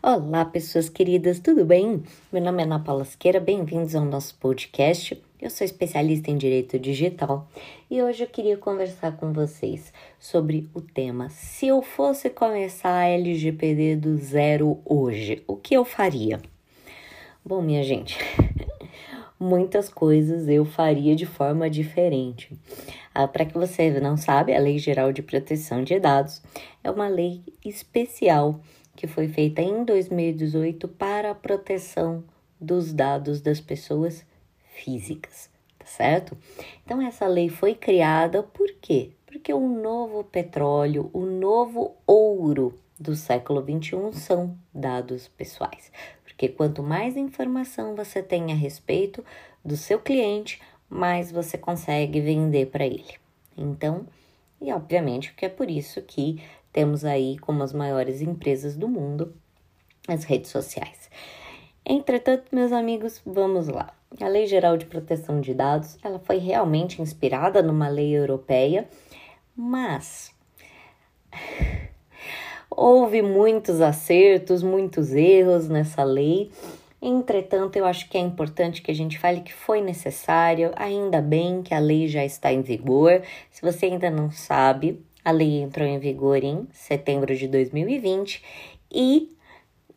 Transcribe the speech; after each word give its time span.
Olá, 0.00 0.44
pessoas 0.44 0.88
queridas, 0.88 1.40
tudo 1.40 1.64
bem? 1.64 2.04
Meu 2.32 2.40
nome 2.40 2.62
é 2.62 2.64
Ana 2.64 2.78
Paula 2.78 3.04
Siqueira, 3.04 3.40
bem-vindos 3.40 3.96
ao 3.96 4.04
nosso 4.04 4.32
podcast. 4.36 5.20
Eu 5.42 5.50
sou 5.50 5.64
especialista 5.64 6.30
em 6.30 6.36
direito 6.36 6.78
digital 6.78 7.48
e 7.90 8.00
hoje 8.00 8.22
eu 8.22 8.28
queria 8.28 8.56
conversar 8.56 9.16
com 9.16 9.32
vocês 9.32 9.92
sobre 10.16 10.70
o 10.72 10.80
tema: 10.80 11.28
se 11.30 11.66
eu 11.66 11.82
fosse 11.82 12.30
começar 12.30 12.96
a 12.96 13.08
LGPD 13.08 13.96
do 13.96 14.16
zero 14.18 14.78
hoje, 14.84 15.42
o 15.48 15.56
que 15.56 15.74
eu 15.74 15.84
faria? 15.84 16.40
Bom, 17.44 17.60
minha 17.60 17.82
gente, 17.82 18.16
muitas 19.38 19.88
coisas 19.88 20.48
eu 20.48 20.64
faria 20.64 21.16
de 21.16 21.26
forma 21.26 21.68
diferente. 21.68 22.56
Ah, 23.12 23.26
Para 23.26 23.44
que 23.44 23.54
você 23.58 23.90
não 23.98 24.16
sabe, 24.16 24.54
a 24.54 24.60
Lei 24.60 24.78
Geral 24.78 25.12
de 25.12 25.22
Proteção 25.22 25.82
de 25.82 25.98
Dados 25.98 26.40
é 26.84 26.90
uma 26.90 27.08
lei 27.08 27.42
especial 27.64 28.60
que 28.98 29.06
foi 29.06 29.28
feita 29.28 29.62
em 29.62 29.84
2018 29.84 30.88
para 30.88 31.30
a 31.30 31.34
proteção 31.34 32.24
dos 32.60 32.92
dados 32.92 33.40
das 33.40 33.60
pessoas 33.60 34.26
físicas, 34.74 35.48
tá 35.78 35.86
certo? 35.86 36.36
Então 36.84 37.00
essa 37.00 37.28
lei 37.28 37.48
foi 37.48 37.76
criada 37.76 38.42
por 38.42 38.66
quê? 38.80 39.12
Porque 39.24 39.54
o 39.54 39.68
novo 39.68 40.24
petróleo, 40.24 41.10
o 41.12 41.24
novo 41.24 41.94
ouro 42.04 42.76
do 42.98 43.14
século 43.14 43.62
21 43.62 44.12
são 44.14 44.58
dados 44.74 45.28
pessoais. 45.28 45.92
Porque 46.24 46.48
quanto 46.48 46.82
mais 46.82 47.16
informação 47.16 47.94
você 47.94 48.20
tem 48.20 48.50
a 48.50 48.56
respeito 48.56 49.24
do 49.64 49.76
seu 49.76 50.00
cliente, 50.00 50.60
mais 50.90 51.30
você 51.30 51.56
consegue 51.56 52.20
vender 52.20 52.66
para 52.66 52.84
ele. 52.84 53.14
Então, 53.56 54.08
e 54.60 54.72
obviamente 54.72 55.32
que 55.34 55.44
é 55.44 55.48
por 55.48 55.70
isso 55.70 56.02
que 56.02 56.42
temos 56.78 57.04
aí 57.04 57.36
como 57.38 57.64
as 57.64 57.72
maiores 57.72 58.22
empresas 58.22 58.76
do 58.76 58.86
mundo 58.86 59.34
as 60.06 60.22
redes 60.22 60.48
sociais. 60.48 61.10
Entretanto, 61.84 62.44
meus 62.52 62.70
amigos, 62.70 63.20
vamos 63.26 63.66
lá. 63.66 63.92
A 64.20 64.28
Lei 64.28 64.46
Geral 64.46 64.76
de 64.76 64.86
Proteção 64.86 65.40
de 65.40 65.52
Dados, 65.54 65.98
ela 66.04 66.20
foi 66.20 66.36
realmente 66.38 67.02
inspirada 67.02 67.60
numa 67.62 67.88
lei 67.88 68.16
europeia, 68.16 68.88
mas 69.56 70.32
houve 72.70 73.22
muitos 73.22 73.80
acertos, 73.80 74.62
muitos 74.62 75.12
erros 75.12 75.68
nessa 75.68 76.04
lei. 76.04 76.52
Entretanto, 77.02 77.74
eu 77.74 77.84
acho 77.84 78.08
que 78.08 78.16
é 78.16 78.20
importante 78.20 78.82
que 78.82 78.92
a 78.92 78.94
gente 78.94 79.18
fale 79.18 79.40
que 79.40 79.52
foi 79.52 79.80
necessário, 79.80 80.70
ainda 80.76 81.20
bem 81.20 81.60
que 81.60 81.74
a 81.74 81.80
lei 81.80 82.06
já 82.06 82.24
está 82.24 82.52
em 82.52 82.62
vigor. 82.62 83.20
Se 83.50 83.62
você 83.62 83.86
ainda 83.86 84.08
não 84.10 84.30
sabe, 84.30 85.04
a 85.28 85.30
lei 85.30 85.60
entrou 85.60 85.86
em 85.86 85.98
vigor 85.98 86.42
em 86.42 86.66
setembro 86.72 87.36
de 87.36 87.46
2020 87.48 88.42
e 88.90 89.36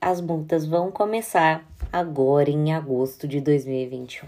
as 0.02 0.20
multas 0.20 0.66
vão 0.66 0.92
começar 0.92 1.66
agora 1.90 2.50
em 2.50 2.74
agosto 2.74 3.26
de 3.26 3.40
2021. 3.40 4.28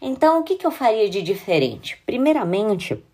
Então, 0.00 0.40
o 0.40 0.42
que, 0.42 0.56
que 0.56 0.66
eu 0.66 0.70
faria 0.70 1.10
de 1.10 1.20
diferente? 1.20 2.00
Primeiramente, 2.06 3.04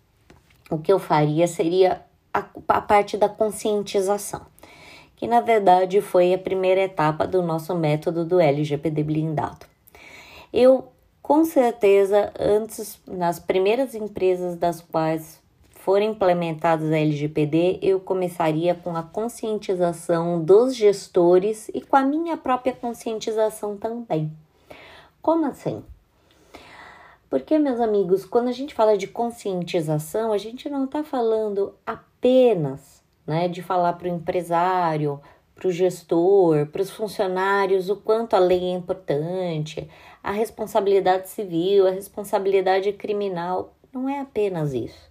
o 0.70 0.78
que 0.78 0.92
eu 0.92 1.00
faria 1.00 1.48
seria 1.48 2.02
a, 2.32 2.44
a 2.68 2.80
parte 2.80 3.16
da 3.16 3.28
conscientização, 3.28 4.46
que 5.16 5.26
na 5.26 5.40
verdade 5.40 6.00
foi 6.00 6.32
a 6.32 6.38
primeira 6.38 6.82
etapa 6.82 7.26
do 7.26 7.42
nosso 7.42 7.74
método 7.74 8.24
do 8.24 8.38
LGPD 8.38 9.02
blindado. 9.02 9.66
Eu, 10.52 10.86
com 11.20 11.44
certeza, 11.44 12.32
antes, 12.38 13.00
nas 13.08 13.40
primeiras 13.40 13.96
empresas 13.96 14.56
das 14.56 14.80
quais 14.80 15.47
forem 15.88 16.10
implementadas 16.10 16.92
a 16.92 16.98
LGPD, 16.98 17.78
eu 17.80 17.98
começaria 17.98 18.74
com 18.74 18.94
a 18.94 19.02
conscientização 19.02 20.44
dos 20.44 20.76
gestores 20.76 21.70
e 21.72 21.80
com 21.80 21.96
a 21.96 22.02
minha 22.02 22.36
própria 22.36 22.74
conscientização 22.74 23.74
também. 23.74 24.30
Como 25.22 25.46
assim? 25.46 25.82
Porque, 27.30 27.58
meus 27.58 27.80
amigos, 27.80 28.26
quando 28.26 28.48
a 28.48 28.52
gente 28.52 28.74
fala 28.74 28.98
de 28.98 29.06
conscientização, 29.06 30.30
a 30.30 30.36
gente 30.36 30.68
não 30.68 30.84
está 30.84 31.02
falando 31.02 31.74
apenas 31.86 33.02
né, 33.26 33.48
de 33.48 33.62
falar 33.62 33.94
para 33.94 34.08
o 34.08 34.14
empresário, 34.14 35.18
para 35.54 35.68
o 35.68 35.72
gestor, 35.72 36.66
para 36.66 36.82
os 36.82 36.90
funcionários 36.90 37.88
o 37.88 37.96
quanto 37.96 38.36
a 38.36 38.38
lei 38.38 38.62
é 38.62 38.72
importante, 38.72 39.88
a 40.22 40.32
responsabilidade 40.32 41.30
civil, 41.30 41.86
a 41.86 41.90
responsabilidade 41.90 42.92
criminal. 42.92 43.74
Não 43.90 44.06
é 44.06 44.20
apenas 44.20 44.74
isso. 44.74 45.08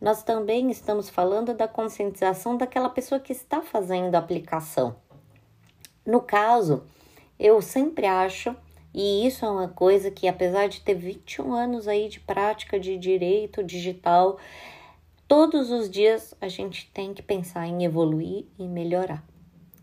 Nós 0.00 0.22
também 0.22 0.70
estamos 0.70 1.08
falando 1.08 1.54
da 1.54 1.66
conscientização 1.66 2.56
daquela 2.56 2.88
pessoa 2.88 3.20
que 3.20 3.32
está 3.32 3.62
fazendo 3.62 4.14
a 4.14 4.18
aplicação. 4.18 4.96
No 6.06 6.20
caso, 6.20 6.84
eu 7.38 7.60
sempre 7.60 8.06
acho 8.06 8.54
e 8.94 9.26
isso 9.26 9.44
é 9.44 9.50
uma 9.50 9.68
coisa 9.68 10.10
que, 10.10 10.26
apesar 10.26 10.68
de 10.68 10.80
ter 10.80 10.94
21 10.94 11.52
anos 11.52 11.86
aí 11.86 12.08
de 12.08 12.20
prática 12.20 12.80
de 12.80 12.96
direito 12.96 13.62
digital, 13.62 14.38
todos 15.26 15.70
os 15.70 15.90
dias 15.90 16.34
a 16.40 16.48
gente 16.48 16.90
tem 16.92 17.12
que 17.12 17.22
pensar 17.22 17.66
em 17.66 17.84
evoluir 17.84 18.46
e 18.58 18.66
melhorar. 18.66 19.22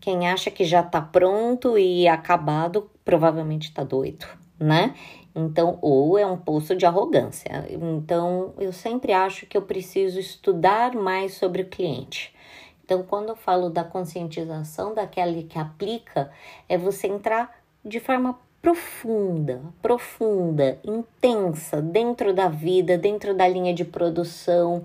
Quem 0.00 0.28
acha 0.28 0.50
que 0.50 0.64
já 0.64 0.80
está 0.80 1.00
pronto 1.00 1.78
e 1.78 2.06
acabado, 2.06 2.90
provavelmente 3.04 3.68
está 3.68 3.82
doido, 3.82 4.26
né? 4.58 4.94
Então, 5.38 5.78
ou 5.82 6.18
é 6.18 6.26
um 6.26 6.38
poço 6.38 6.74
de 6.74 6.86
arrogância. 6.86 7.66
Então, 7.68 8.54
eu 8.58 8.72
sempre 8.72 9.12
acho 9.12 9.44
que 9.44 9.54
eu 9.54 9.60
preciso 9.60 10.18
estudar 10.18 10.94
mais 10.94 11.34
sobre 11.34 11.60
o 11.60 11.68
cliente. 11.68 12.34
Então, 12.82 13.02
quando 13.02 13.28
eu 13.28 13.36
falo 13.36 13.68
da 13.68 13.84
conscientização 13.84 14.94
daquele 14.94 15.42
que 15.42 15.58
aplica, 15.58 16.30
é 16.66 16.78
você 16.78 17.06
entrar 17.06 17.54
de 17.84 18.00
forma 18.00 18.38
profunda, 18.62 19.60
profunda, 19.82 20.78
intensa 20.82 21.82
dentro 21.82 22.32
da 22.32 22.48
vida, 22.48 22.96
dentro 22.96 23.34
da 23.34 23.46
linha 23.46 23.74
de 23.74 23.84
produção, 23.84 24.82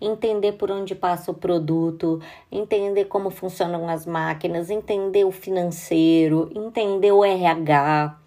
entender 0.00 0.52
por 0.52 0.70
onde 0.70 0.94
passa 0.94 1.30
o 1.30 1.34
produto, 1.34 2.20
entender 2.50 3.04
como 3.04 3.30
funcionam 3.30 3.86
as 3.86 4.06
máquinas, 4.06 4.70
entender 4.70 5.24
o 5.24 5.30
financeiro, 5.30 6.50
entender 6.54 7.12
o 7.12 7.22
RH 7.22 8.19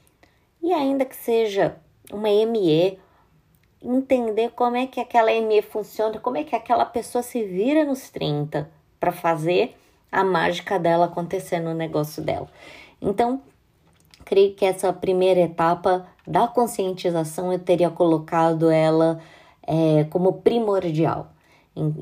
e 0.64 0.72
ainda 0.72 1.04
que 1.04 1.16
seja 1.16 1.76
uma 2.12 2.30
ME, 2.30 2.98
entender 3.82 4.52
como 4.52 4.78
é 4.78 4.88
que 4.88 5.02
aquela 5.02 5.30
ME 5.30 5.62
funciona, 5.62 6.18
como 6.20 6.38
é 6.38 6.44
que 6.46 6.56
aquela 6.56 6.86
pessoa 6.86 7.22
se 7.22 7.44
vira 7.44 7.84
nos 7.84 8.10
30 8.10 8.72
para 8.98 9.12
fazer 9.12 9.76
a 10.10 10.24
mágica 10.24 10.80
dela 10.80 11.06
acontecer 11.06 11.60
no 11.60 11.74
negócio 11.74 12.24
dela. 12.24 12.48
Então, 13.02 13.42
creio 14.24 14.54
que 14.54 14.64
essa 14.64 14.94
primeira 14.94 15.42
etapa 15.42 16.08
da 16.26 16.48
conscientização 16.48 17.52
eu 17.52 17.60
teria 17.60 17.90
colocado 17.90 18.70
ela 18.70 19.20
é, 19.68 20.06
como 20.06 20.34
primordial 20.34 21.28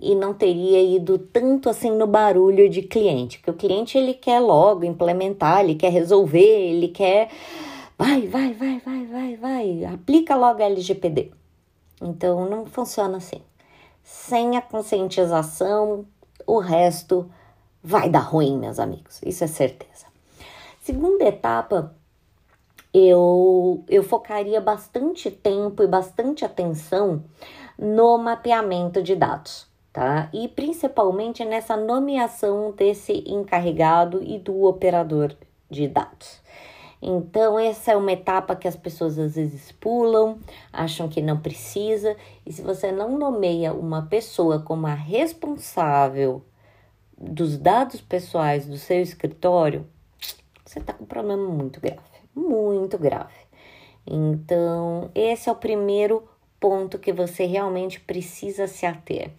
e 0.02 0.14
não 0.14 0.34
teria 0.34 0.82
ido 0.82 1.18
tanto 1.18 1.70
assim 1.70 1.92
no 1.92 2.06
barulho 2.06 2.70
de 2.70 2.82
cliente, 2.82 3.40
porque 3.40 3.52
o 3.52 3.54
cliente 3.54 3.98
ele 3.98 4.14
quer 4.14 4.40
logo 4.40 4.84
implementar, 4.84 5.62
ele 5.62 5.76
quer 5.76 5.92
resolver, 5.92 6.40
ele 6.40 6.90
quer 6.90 7.30
vai, 8.02 8.28
vai, 8.28 8.54
vai, 8.54 8.80
vai, 8.80 9.06
vai, 9.06 9.36
vai, 9.36 9.86
aplica 9.86 10.36
logo 10.36 10.60
a 10.64 10.66
LGPD. 10.66 11.32
Então 12.02 12.50
não 12.50 12.66
funciona 12.66 13.18
assim. 13.18 13.42
Sem 14.04 14.58
a 14.58 14.62
conscientização, 14.62 16.08
o 16.48 16.58
resto 16.58 17.30
vai 17.84 18.10
dar 18.10 18.22
ruim, 18.22 18.58
meus 18.58 18.80
amigos, 18.80 19.22
isso 19.24 19.44
é 19.44 19.48
certeza. 19.48 20.08
Segunda 20.82 21.26
etapa 21.26 21.96
eu, 22.92 23.86
eu 23.88 24.02
focaria 24.04 24.60
bastante 24.60 25.30
tempo 25.30 25.84
e 25.84 25.88
bastante 25.88 26.44
atenção 26.44 27.24
no 27.78 28.18
mapeamento 28.18 29.04
de 29.04 29.16
dados, 29.16 29.68
tá? 29.94 30.28
E 30.34 30.48
principalmente 30.48 31.46
nessa 31.46 31.78
nomeação 31.78 32.72
desse 32.72 33.24
encarregado 33.28 34.24
e 34.24 34.40
do 34.40 34.64
operador 34.64 35.36
de 35.70 35.88
dados. 35.88 36.41
Então, 37.02 37.58
essa 37.58 37.92
é 37.92 37.98
uma 37.98 38.12
etapa 38.12 38.56
que 38.56 38.68
as 38.68 38.76
pessoas 38.76 39.18
às 39.18 39.36
vezes 39.36 39.72
pulam, 39.72 40.40
acham 40.72 41.10
que 41.10 41.22
não 41.22 41.40
precisa, 41.40 42.16
e 42.46 42.54
se 42.54 42.62
você 42.62 42.92
não 42.92 43.18
nomeia 43.18 43.74
uma 43.74 44.04
pessoa 44.04 44.60
como 44.60 44.86
a 44.86 44.94
responsável 44.94 46.44
dos 47.18 47.58
dados 47.58 48.02
pessoais 48.02 48.66
do 48.66 48.78
seu 48.78 49.02
escritório, 49.02 49.88
você 50.64 50.80
está 50.80 50.94
com 50.94 51.04
um 51.04 51.08
problema 51.08 51.48
muito 51.48 51.82
grave 51.82 52.12
muito 52.36 52.98
grave. 52.98 53.34
Então, 54.06 55.12
esse 55.14 55.50
é 55.50 55.52
o 55.52 55.56
primeiro 55.56 56.28
ponto 56.60 57.00
que 57.00 57.12
você 57.12 57.46
realmente 57.46 58.00
precisa 58.00 58.68
se 58.68 58.86
ater. 58.86 59.32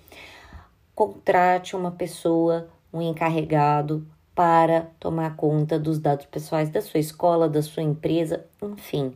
Contrate 0.94 1.74
uma 1.74 1.90
pessoa, 1.90 2.68
um 2.92 3.00
encarregado, 3.00 4.06
para 4.34 4.90
tomar 4.98 5.36
conta 5.36 5.78
dos 5.78 5.98
dados 5.98 6.26
pessoais 6.26 6.70
da 6.70 6.80
sua 6.80 7.00
escola, 7.00 7.48
da 7.48 7.62
sua 7.62 7.82
empresa, 7.82 8.44
enfim. 8.62 9.14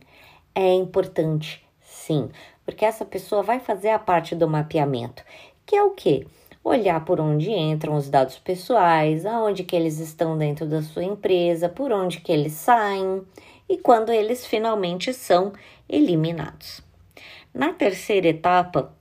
É 0.53 0.73
importante, 0.73 1.65
sim, 1.81 2.29
porque 2.65 2.85
essa 2.85 3.05
pessoa 3.05 3.43
vai 3.43 3.59
fazer 3.59 3.89
a 3.89 3.99
parte 3.99 4.35
do 4.35 4.47
mapeamento, 4.47 5.23
que 5.65 5.75
é 5.75 5.83
o 5.83 5.91
quê? 5.91 6.25
olhar 6.67 7.03
por 7.05 7.19
onde 7.19 7.51
entram 7.51 7.95
os 7.95 8.09
dados 8.09 8.37
pessoais, 8.37 9.25
aonde 9.25 9.63
que 9.63 9.75
eles 9.75 9.99
estão 9.99 10.37
dentro 10.37 10.65
da 10.65 10.81
sua 10.81 11.03
empresa, 11.03 11.69
por 11.69 11.91
onde 11.91 12.19
que 12.19 12.31
eles 12.31 12.53
saem 12.53 13.23
e 13.69 13.77
quando 13.77 14.11
eles 14.11 14.45
finalmente 14.45 15.13
são 15.13 15.53
eliminados. 15.87 16.81
Na 17.53 17.73
terceira 17.73 18.27
etapa 18.27 18.93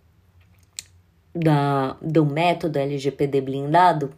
da, 1.34 1.96
do 2.00 2.24
método 2.24 2.78
LGPD 2.78 3.40
blindado, 3.40 4.12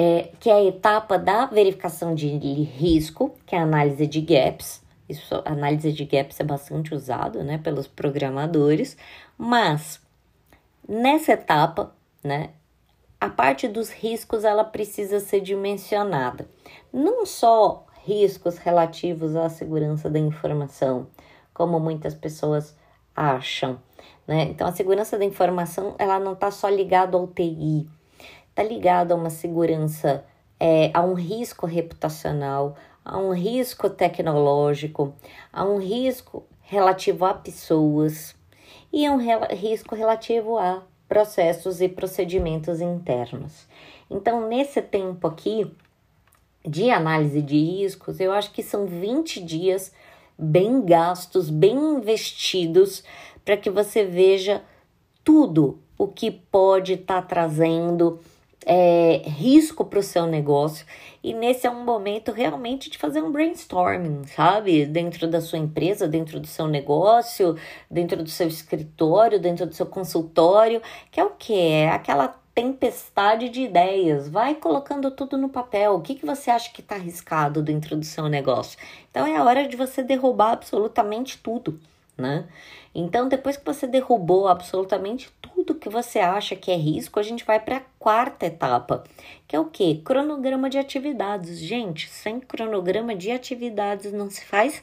é, 0.00 0.30
que 0.38 0.48
é 0.48 0.52
a 0.52 0.64
etapa 0.64 1.18
da 1.18 1.46
verificação 1.46 2.14
de 2.14 2.28
risco, 2.28 3.34
que 3.44 3.56
é 3.56 3.58
a 3.58 3.64
análise 3.64 4.06
de 4.06 4.20
gaps. 4.20 4.80
Isso, 5.08 5.42
análise 5.44 5.92
de 5.92 6.04
gaps 6.04 6.38
é 6.38 6.44
bastante 6.44 6.94
usado 6.94 7.42
né, 7.42 7.58
pelos 7.58 7.88
programadores, 7.88 8.96
mas 9.36 10.00
nessa 10.88 11.32
etapa, 11.32 11.92
né, 12.22 12.50
a 13.20 13.28
parte 13.28 13.66
dos 13.66 13.90
riscos 13.90 14.44
ela 14.44 14.62
precisa 14.62 15.18
ser 15.18 15.40
dimensionada. 15.40 16.48
Não 16.92 17.26
só 17.26 17.84
riscos 18.04 18.56
relativos 18.56 19.34
à 19.34 19.48
segurança 19.48 20.08
da 20.08 20.20
informação, 20.20 21.08
como 21.52 21.80
muitas 21.80 22.14
pessoas 22.14 22.76
acham, 23.16 23.80
né? 24.28 24.44
Então 24.44 24.68
a 24.68 24.72
segurança 24.72 25.18
da 25.18 25.24
informação 25.24 25.96
ela 25.98 26.20
não 26.20 26.34
está 26.34 26.52
só 26.52 26.68
ligada 26.68 27.16
ao 27.16 27.26
TI, 27.26 27.88
está 28.58 28.62
ligado 28.68 29.12
a 29.12 29.14
uma 29.14 29.30
segurança, 29.30 30.24
é, 30.58 30.90
a 30.92 31.00
um 31.00 31.14
risco 31.14 31.64
reputacional, 31.64 32.74
a 33.04 33.16
um 33.16 33.32
risco 33.32 33.88
tecnológico, 33.88 35.14
a 35.52 35.64
um 35.64 35.78
risco 35.78 36.44
relativo 36.62 37.24
a 37.24 37.34
pessoas 37.34 38.34
e 38.92 39.06
a 39.06 39.12
um 39.12 39.18
risco 39.54 39.94
relativo 39.94 40.58
a 40.58 40.82
processos 41.08 41.80
e 41.80 41.88
procedimentos 41.88 42.80
internos. 42.80 43.68
Então, 44.10 44.48
nesse 44.48 44.82
tempo 44.82 45.28
aqui 45.28 45.72
de 46.66 46.90
análise 46.90 47.40
de 47.40 47.56
riscos, 47.56 48.18
eu 48.18 48.32
acho 48.32 48.50
que 48.50 48.62
são 48.64 48.86
20 48.86 49.40
dias 49.40 49.92
bem 50.36 50.84
gastos, 50.84 51.48
bem 51.48 51.76
investidos, 51.76 53.04
para 53.44 53.56
que 53.56 53.70
você 53.70 54.04
veja 54.04 54.64
tudo 55.22 55.78
o 55.96 56.08
que 56.08 56.28
pode 56.28 56.94
estar 56.94 57.22
tá 57.22 57.28
trazendo 57.28 58.18
é, 58.66 59.22
risco 59.24 59.84
para 59.84 59.98
o 59.98 60.02
seu 60.02 60.26
negócio. 60.26 60.86
E 61.22 61.34
nesse 61.34 61.66
é 61.66 61.70
um 61.70 61.84
momento 61.84 62.32
realmente 62.32 62.90
de 62.90 62.98
fazer 62.98 63.22
um 63.22 63.32
brainstorming, 63.32 64.24
sabe? 64.24 64.86
Dentro 64.86 65.26
da 65.28 65.40
sua 65.40 65.58
empresa, 65.58 66.06
dentro 66.06 66.38
do 66.38 66.46
seu 66.46 66.66
negócio, 66.66 67.56
dentro 67.90 68.22
do 68.22 68.28
seu 68.28 68.46
escritório, 68.46 69.40
dentro 69.40 69.66
do 69.66 69.74
seu 69.74 69.86
consultório, 69.86 70.80
que 71.10 71.18
é 71.20 71.24
o 71.24 71.30
que? 71.30 71.54
É 71.54 71.88
aquela 71.88 72.28
tempestade 72.54 73.48
de 73.48 73.62
ideias. 73.62 74.28
Vai 74.28 74.54
colocando 74.54 75.10
tudo 75.10 75.36
no 75.36 75.48
papel. 75.48 75.94
O 75.94 76.00
que, 76.00 76.16
que 76.16 76.26
você 76.26 76.50
acha 76.50 76.72
que 76.72 76.80
está 76.80 76.96
arriscado 76.96 77.62
dentro 77.62 77.96
do 77.96 78.04
seu 78.04 78.28
negócio? 78.28 78.78
Então 79.10 79.26
é 79.26 79.36
a 79.36 79.44
hora 79.44 79.66
de 79.66 79.76
você 79.76 80.02
derrubar 80.02 80.52
absolutamente 80.52 81.38
tudo, 81.38 81.80
né? 82.18 82.46
Então, 82.92 83.28
depois 83.28 83.56
que 83.56 83.64
você 83.64 83.86
derrubou 83.86 84.48
absolutamente 84.48 85.30
tudo 85.40 85.74
que 85.74 85.88
você 85.88 86.18
acha 86.18 86.56
que 86.56 86.70
é 86.70 86.76
risco, 86.76 87.20
a 87.20 87.22
gente 87.22 87.44
vai 87.44 87.60
para 87.60 87.76
a 87.76 87.82
quarta 87.98 88.46
etapa, 88.46 89.04
que 89.46 89.54
é 89.54 89.60
o 89.60 89.66
que? 89.66 89.98
Cronograma 89.98 90.68
de 90.68 90.78
atividades. 90.78 91.60
Gente, 91.60 92.08
sem 92.08 92.40
cronograma 92.40 93.14
de 93.14 93.30
atividades 93.30 94.12
não 94.12 94.28
se 94.28 94.44
faz 94.44 94.82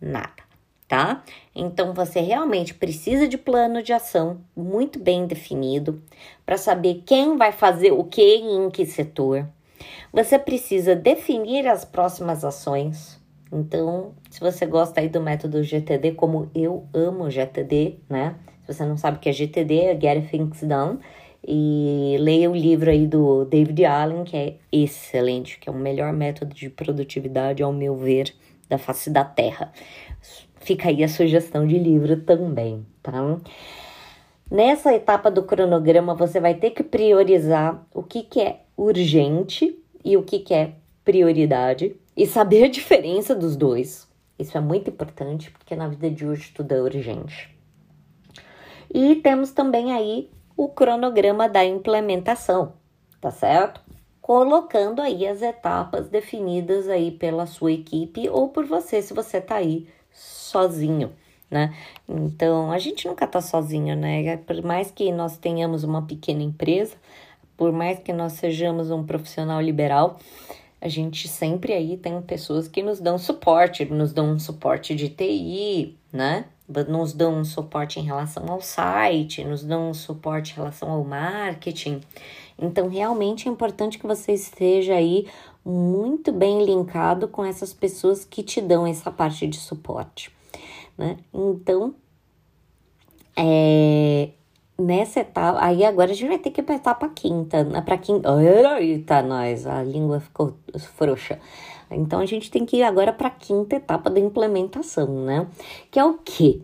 nada, 0.00 0.42
tá? 0.88 1.22
Então, 1.54 1.94
você 1.94 2.20
realmente 2.20 2.74
precisa 2.74 3.28
de 3.28 3.38
plano 3.38 3.80
de 3.80 3.92
ação 3.92 4.40
muito 4.56 4.98
bem 4.98 5.26
definido 5.26 6.02
para 6.44 6.58
saber 6.58 7.04
quem 7.06 7.36
vai 7.36 7.52
fazer 7.52 7.92
o 7.92 8.02
que 8.02 8.38
e 8.38 8.56
em 8.56 8.70
que 8.70 8.84
setor. 8.84 9.46
Você 10.12 10.38
precisa 10.38 10.96
definir 10.96 11.68
as 11.68 11.84
próximas 11.84 12.44
ações 12.44 13.20
então, 13.52 14.12
se 14.28 14.40
você 14.40 14.66
gosta 14.66 15.00
aí 15.00 15.08
do 15.08 15.20
método 15.20 15.62
GTD, 15.62 16.12
como 16.12 16.50
eu 16.54 16.86
amo 16.92 17.30
GTD, 17.30 17.98
né? 18.08 18.36
Se 18.64 18.74
você 18.74 18.84
não 18.84 18.96
sabe 18.96 19.18
o 19.18 19.20
que 19.20 19.28
é 19.28 19.32
GTD, 19.32 19.80
é 19.80 20.00
Get 20.00 20.30
Things 20.30 20.62
Done. 20.62 20.98
E 21.46 22.16
leia 22.18 22.50
o 22.50 22.56
livro 22.56 22.90
aí 22.90 23.06
do 23.06 23.44
David 23.44 23.84
Allen, 23.84 24.24
que 24.24 24.36
é 24.36 24.56
excelente, 24.72 25.60
que 25.60 25.68
é 25.68 25.72
o 25.72 25.76
melhor 25.76 26.12
método 26.12 26.52
de 26.52 26.68
produtividade, 26.68 27.62
ao 27.62 27.72
meu 27.72 27.94
ver, 27.94 28.34
da 28.68 28.78
face 28.78 29.10
da 29.10 29.24
Terra. 29.24 29.72
Fica 30.56 30.88
aí 30.88 31.04
a 31.04 31.08
sugestão 31.08 31.64
de 31.64 31.78
livro 31.78 32.16
também, 32.22 32.84
tá? 33.00 33.38
Nessa 34.50 34.92
etapa 34.92 35.30
do 35.30 35.44
cronograma, 35.44 36.16
você 36.16 36.40
vai 36.40 36.54
ter 36.54 36.70
que 36.70 36.82
priorizar 36.82 37.86
o 37.94 38.02
que, 38.02 38.24
que 38.24 38.40
é 38.40 38.62
urgente 38.76 39.78
e 40.04 40.16
o 40.16 40.24
que, 40.24 40.40
que 40.40 40.52
é 40.52 40.72
prioridade 41.04 41.94
e 42.16 42.26
saber 42.26 42.64
a 42.64 42.68
diferença 42.68 43.34
dos 43.34 43.56
dois. 43.56 44.08
Isso 44.38 44.56
é 44.56 44.60
muito 44.60 44.90
importante 44.90 45.50
porque 45.50 45.76
na 45.76 45.88
vida 45.88 46.10
de 46.10 46.26
hoje 46.26 46.52
tudo 46.54 46.72
é 46.72 46.80
urgente. 46.80 47.54
E 48.92 49.16
temos 49.16 49.50
também 49.50 49.92
aí 49.92 50.30
o 50.56 50.68
cronograma 50.68 51.48
da 51.48 51.64
implementação, 51.64 52.72
tá 53.20 53.30
certo? 53.30 53.80
Colocando 54.20 55.02
aí 55.02 55.26
as 55.26 55.42
etapas 55.42 56.08
definidas 56.08 56.88
aí 56.88 57.10
pela 57.10 57.46
sua 57.46 57.72
equipe 57.72 58.28
ou 58.28 58.48
por 58.48 58.64
você, 58.64 59.02
se 59.02 59.12
você 59.12 59.40
tá 59.40 59.56
aí 59.56 59.86
sozinho, 60.10 61.12
né? 61.50 61.74
Então, 62.08 62.72
a 62.72 62.78
gente 62.78 63.06
nunca 63.06 63.26
tá 63.26 63.40
sozinho, 63.40 63.94
né? 63.94 64.36
Por 64.38 64.62
mais 64.62 64.90
que 64.90 65.12
nós 65.12 65.36
tenhamos 65.36 65.84
uma 65.84 66.02
pequena 66.02 66.42
empresa, 66.42 66.96
por 67.56 67.72
mais 67.72 67.98
que 67.98 68.12
nós 68.12 68.32
sejamos 68.32 68.90
um 68.90 69.04
profissional 69.04 69.60
liberal, 69.60 70.18
a 70.86 70.88
gente 70.88 71.26
sempre 71.26 71.72
aí 71.72 71.96
tem 71.96 72.20
pessoas 72.22 72.68
que 72.68 72.82
nos 72.82 73.00
dão 73.00 73.18
suporte, 73.18 73.84
nos 73.84 74.12
dão 74.12 74.32
um 74.32 74.38
suporte 74.38 74.94
de 74.94 75.08
TI, 75.08 75.98
né? 76.12 76.46
Nos 76.88 77.12
dão 77.12 77.38
um 77.38 77.44
suporte 77.44 78.00
em 78.00 78.02
relação 78.02 78.44
ao 78.48 78.60
site, 78.60 79.44
nos 79.44 79.62
dão 79.62 79.90
um 79.90 79.94
suporte 79.94 80.52
em 80.52 80.56
relação 80.56 80.90
ao 80.90 81.04
marketing. 81.04 82.00
Então, 82.58 82.88
realmente 82.88 83.48
é 83.48 83.52
importante 83.52 83.98
que 83.98 84.06
você 84.06 84.32
esteja 84.32 84.94
aí 84.94 85.28
muito 85.64 86.32
bem 86.32 86.64
linkado 86.64 87.28
com 87.28 87.44
essas 87.44 87.72
pessoas 87.72 88.24
que 88.24 88.42
te 88.42 88.60
dão 88.60 88.86
essa 88.86 89.10
parte 89.10 89.46
de 89.46 89.58
suporte, 89.58 90.30
né? 90.96 91.18
Então, 91.34 91.94
é, 93.36 94.30
nessa 94.78 95.20
etapa, 95.20 95.58
aí 95.60 95.84
agora 95.84 96.10
a 96.10 96.14
gente 96.14 96.28
vai 96.28 96.38
ter 96.38 96.50
que 96.50 96.60
apertar 96.60 96.94
pra 96.94 97.08
quinta, 97.08 97.64
né? 97.64 97.80
pra 97.80 97.96
quinta, 97.96 98.28
eita, 98.80 99.22
nós, 99.22 99.66
a 99.66 99.82
língua 99.82 100.20
ficou 100.20 100.54
frouxa. 100.96 101.38
Então 101.90 102.20
a 102.20 102.26
gente 102.26 102.50
tem 102.50 102.66
que 102.66 102.78
ir 102.78 102.82
agora 102.82 103.12
para 103.12 103.28
a 103.28 103.30
quinta 103.30 103.76
etapa 103.76 104.10
da 104.10 104.18
implementação, 104.18 105.24
né? 105.24 105.46
Que 105.90 105.98
é 105.98 106.04
o 106.04 106.14
que? 106.14 106.62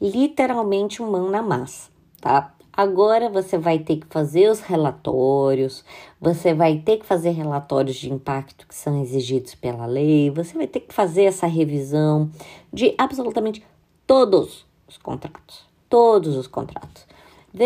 Literalmente 0.00 1.02
um 1.02 1.10
mão 1.10 1.30
na 1.30 1.40
massa, 1.40 1.88
tá? 2.20 2.52
Agora 2.76 3.30
você 3.30 3.56
vai 3.56 3.78
ter 3.78 3.96
que 3.96 4.06
fazer 4.10 4.50
os 4.50 4.60
relatórios, 4.60 5.82
você 6.20 6.52
vai 6.52 6.76
ter 6.76 6.98
que 6.98 7.06
fazer 7.06 7.30
relatórios 7.30 7.96
de 7.96 8.12
impacto 8.12 8.66
que 8.66 8.74
são 8.74 9.00
exigidos 9.00 9.54
pela 9.54 9.86
lei, 9.86 10.30
você 10.30 10.54
vai 10.54 10.66
ter 10.66 10.80
que 10.80 10.92
fazer 10.92 11.22
essa 11.22 11.46
revisão 11.46 12.30
de 12.70 12.94
absolutamente 12.98 13.64
todos 14.06 14.66
os 14.86 14.98
contratos, 14.98 15.64
todos 15.88 16.36
os 16.36 16.46
contratos. 16.46 17.06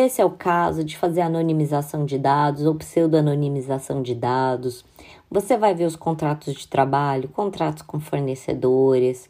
Se 0.08 0.22
é 0.22 0.24
o 0.24 0.30
caso 0.30 0.84
de 0.84 0.96
fazer 0.96 1.20
anonimização 1.20 2.04
de 2.04 2.16
dados 2.16 2.64
ou 2.64 2.76
pseudo-anonimização 2.76 4.02
de 4.02 4.14
dados. 4.14 4.84
Você 5.28 5.56
vai 5.56 5.74
ver 5.74 5.84
os 5.84 5.96
contratos 5.96 6.54
de 6.54 6.68
trabalho, 6.68 7.28
contratos 7.28 7.82
com 7.82 7.98
fornecedores. 7.98 9.28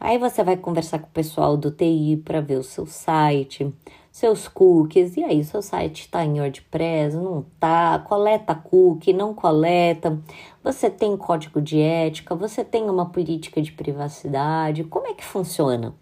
Aí 0.00 0.18
você 0.18 0.42
vai 0.42 0.56
conversar 0.56 0.98
com 0.98 1.06
o 1.06 1.10
pessoal 1.10 1.56
do 1.56 1.70
TI 1.70 2.20
para 2.24 2.40
ver 2.40 2.58
o 2.58 2.64
seu 2.64 2.86
site, 2.86 3.72
seus 4.10 4.48
cookies. 4.48 5.16
E 5.16 5.22
aí, 5.22 5.44
seu 5.44 5.62
site 5.62 6.00
está 6.00 6.24
em 6.24 6.40
WordPress, 6.40 7.16
não 7.16 7.44
tá? 7.60 8.00
Coleta 8.00 8.52
cookie, 8.52 9.12
não 9.12 9.32
coleta? 9.32 10.20
Você 10.64 10.90
tem 10.90 11.16
código 11.16 11.62
de 11.62 11.80
ética? 11.80 12.34
Você 12.34 12.64
tem 12.64 12.90
uma 12.90 13.06
política 13.06 13.62
de 13.62 13.70
privacidade? 13.70 14.82
Como 14.82 15.06
é 15.06 15.14
que 15.14 15.24
funciona? 15.24 15.94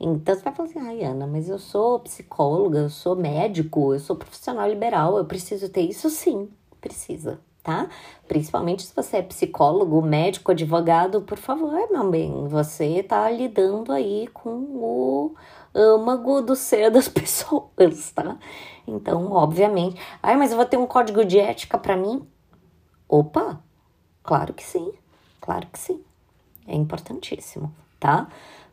Então 0.00 0.34
você 0.34 0.42
vai 0.42 0.54
falar 0.54 0.68
assim, 0.68 0.78
ai 0.78 1.02
Ana, 1.02 1.26
mas 1.26 1.48
eu 1.48 1.58
sou 1.58 1.98
psicóloga, 2.00 2.78
eu 2.78 2.90
sou 2.90 3.16
médico, 3.16 3.92
eu 3.92 3.98
sou 3.98 4.14
profissional 4.14 4.68
liberal, 4.68 5.18
eu 5.18 5.24
preciso 5.24 5.68
ter 5.68 5.80
isso 5.82 6.08
sim, 6.08 6.48
precisa, 6.80 7.40
tá? 7.64 7.88
Principalmente 8.28 8.84
se 8.84 8.94
você 8.94 9.16
é 9.16 9.22
psicólogo, 9.22 10.00
médico, 10.00 10.52
advogado, 10.52 11.22
por 11.22 11.36
favor, 11.36 11.72
meu 11.90 12.10
bem, 12.10 12.46
você 12.46 13.02
tá 13.02 13.28
lidando 13.28 13.92
aí 13.92 14.28
com 14.28 14.50
o 14.50 15.34
âmago 15.74 16.42
do 16.42 16.54
ser 16.54 16.90
das 16.92 17.08
pessoas, 17.08 18.12
tá? 18.12 18.38
Então, 18.86 19.32
obviamente, 19.32 20.00
ai, 20.22 20.36
mas 20.36 20.52
eu 20.52 20.56
vou 20.56 20.66
ter 20.66 20.76
um 20.76 20.86
código 20.86 21.24
de 21.24 21.40
ética 21.40 21.76
para 21.76 21.96
mim? 21.96 22.24
Opa, 23.08 23.60
claro 24.22 24.54
que 24.54 24.62
sim, 24.62 24.92
claro 25.40 25.66
que 25.72 25.78
sim, 25.78 26.00
é 26.68 26.76
importantíssimo, 26.76 27.74
tá? 27.98 28.28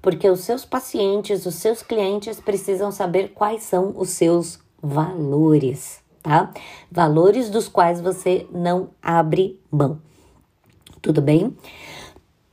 Porque 0.06 0.30
os 0.30 0.42
seus 0.42 0.64
pacientes, 0.64 1.48
os 1.48 1.56
seus 1.56 1.82
clientes 1.82 2.40
precisam 2.40 2.92
saber 2.92 3.30
quais 3.30 3.64
são 3.64 3.92
os 3.98 4.10
seus 4.10 4.60
valores, 4.80 6.00
tá? 6.22 6.52
Valores 6.92 7.50
dos 7.50 7.68
quais 7.68 8.00
você 8.00 8.46
não 8.52 8.90
abre 9.02 9.60
mão. 9.72 10.00
Tudo 11.02 11.24
bem? 11.24 11.58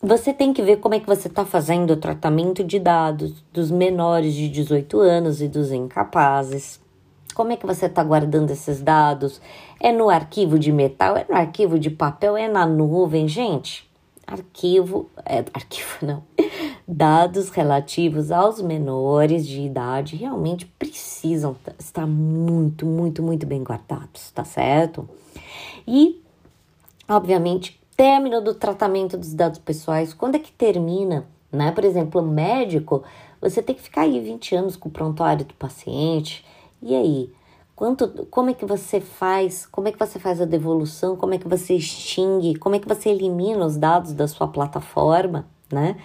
Você 0.00 0.32
tem 0.32 0.54
que 0.54 0.62
ver 0.62 0.78
como 0.78 0.94
é 0.94 1.00
que 1.00 1.06
você 1.06 1.28
está 1.28 1.44
fazendo 1.44 1.90
o 1.90 1.96
tratamento 1.98 2.64
de 2.64 2.78
dados 2.78 3.44
dos 3.52 3.70
menores 3.70 4.32
de 4.32 4.48
18 4.48 4.98
anos 5.00 5.42
e 5.42 5.46
dos 5.46 5.72
incapazes. 5.72 6.80
Como 7.34 7.52
é 7.52 7.56
que 7.58 7.66
você 7.66 7.84
está 7.84 8.02
guardando 8.02 8.50
esses 8.50 8.80
dados? 8.80 9.42
É 9.78 9.92
no 9.92 10.08
arquivo 10.08 10.58
de 10.58 10.72
metal? 10.72 11.18
É 11.18 11.26
no 11.28 11.36
arquivo 11.36 11.78
de 11.78 11.90
papel? 11.90 12.34
É 12.34 12.48
na 12.48 12.64
nuvem? 12.64 13.28
Gente, 13.28 13.91
arquivo, 14.32 15.10
é, 15.24 15.38
arquivo 15.52 15.98
não, 16.02 16.22
dados 16.86 17.50
relativos 17.50 18.30
aos 18.30 18.60
menores 18.60 19.46
de 19.46 19.60
idade 19.60 20.16
realmente 20.16 20.66
precisam 20.78 21.56
estar 21.78 22.06
muito, 22.06 22.86
muito, 22.86 23.22
muito 23.22 23.46
bem 23.46 23.62
guardados, 23.62 24.30
tá 24.30 24.44
certo? 24.44 25.08
E, 25.86 26.20
obviamente, 27.08 27.80
término 27.96 28.40
do 28.40 28.54
tratamento 28.54 29.16
dos 29.16 29.34
dados 29.34 29.58
pessoais, 29.58 30.14
quando 30.14 30.36
é 30.36 30.38
que 30.38 30.52
termina? 30.52 31.26
Né? 31.50 31.70
Por 31.72 31.84
exemplo, 31.84 32.20
o 32.20 32.26
médico, 32.26 33.02
você 33.40 33.62
tem 33.62 33.74
que 33.74 33.82
ficar 33.82 34.02
aí 34.02 34.18
20 34.18 34.56
anos 34.56 34.76
com 34.76 34.88
o 34.88 34.92
prontuário 34.92 35.44
do 35.44 35.54
paciente, 35.54 36.44
e 36.80 36.94
aí? 36.94 37.32
Quanto, 37.74 38.26
como 38.26 38.50
é 38.50 38.54
que 38.54 38.66
você 38.66 39.00
faz? 39.00 39.66
Como 39.66 39.88
é 39.88 39.92
que 39.92 39.98
você 39.98 40.18
faz 40.18 40.40
a 40.40 40.44
devolução? 40.44 41.16
Como 41.16 41.34
é 41.34 41.38
que 41.38 41.48
você 41.48 41.74
extingue? 41.74 42.56
Como 42.56 42.74
é 42.74 42.78
que 42.78 42.88
você 42.88 43.08
elimina 43.08 43.64
os 43.64 43.76
dados 43.76 44.12
da 44.12 44.28
sua 44.28 44.46
plataforma, 44.46 45.46
né? 45.70 45.96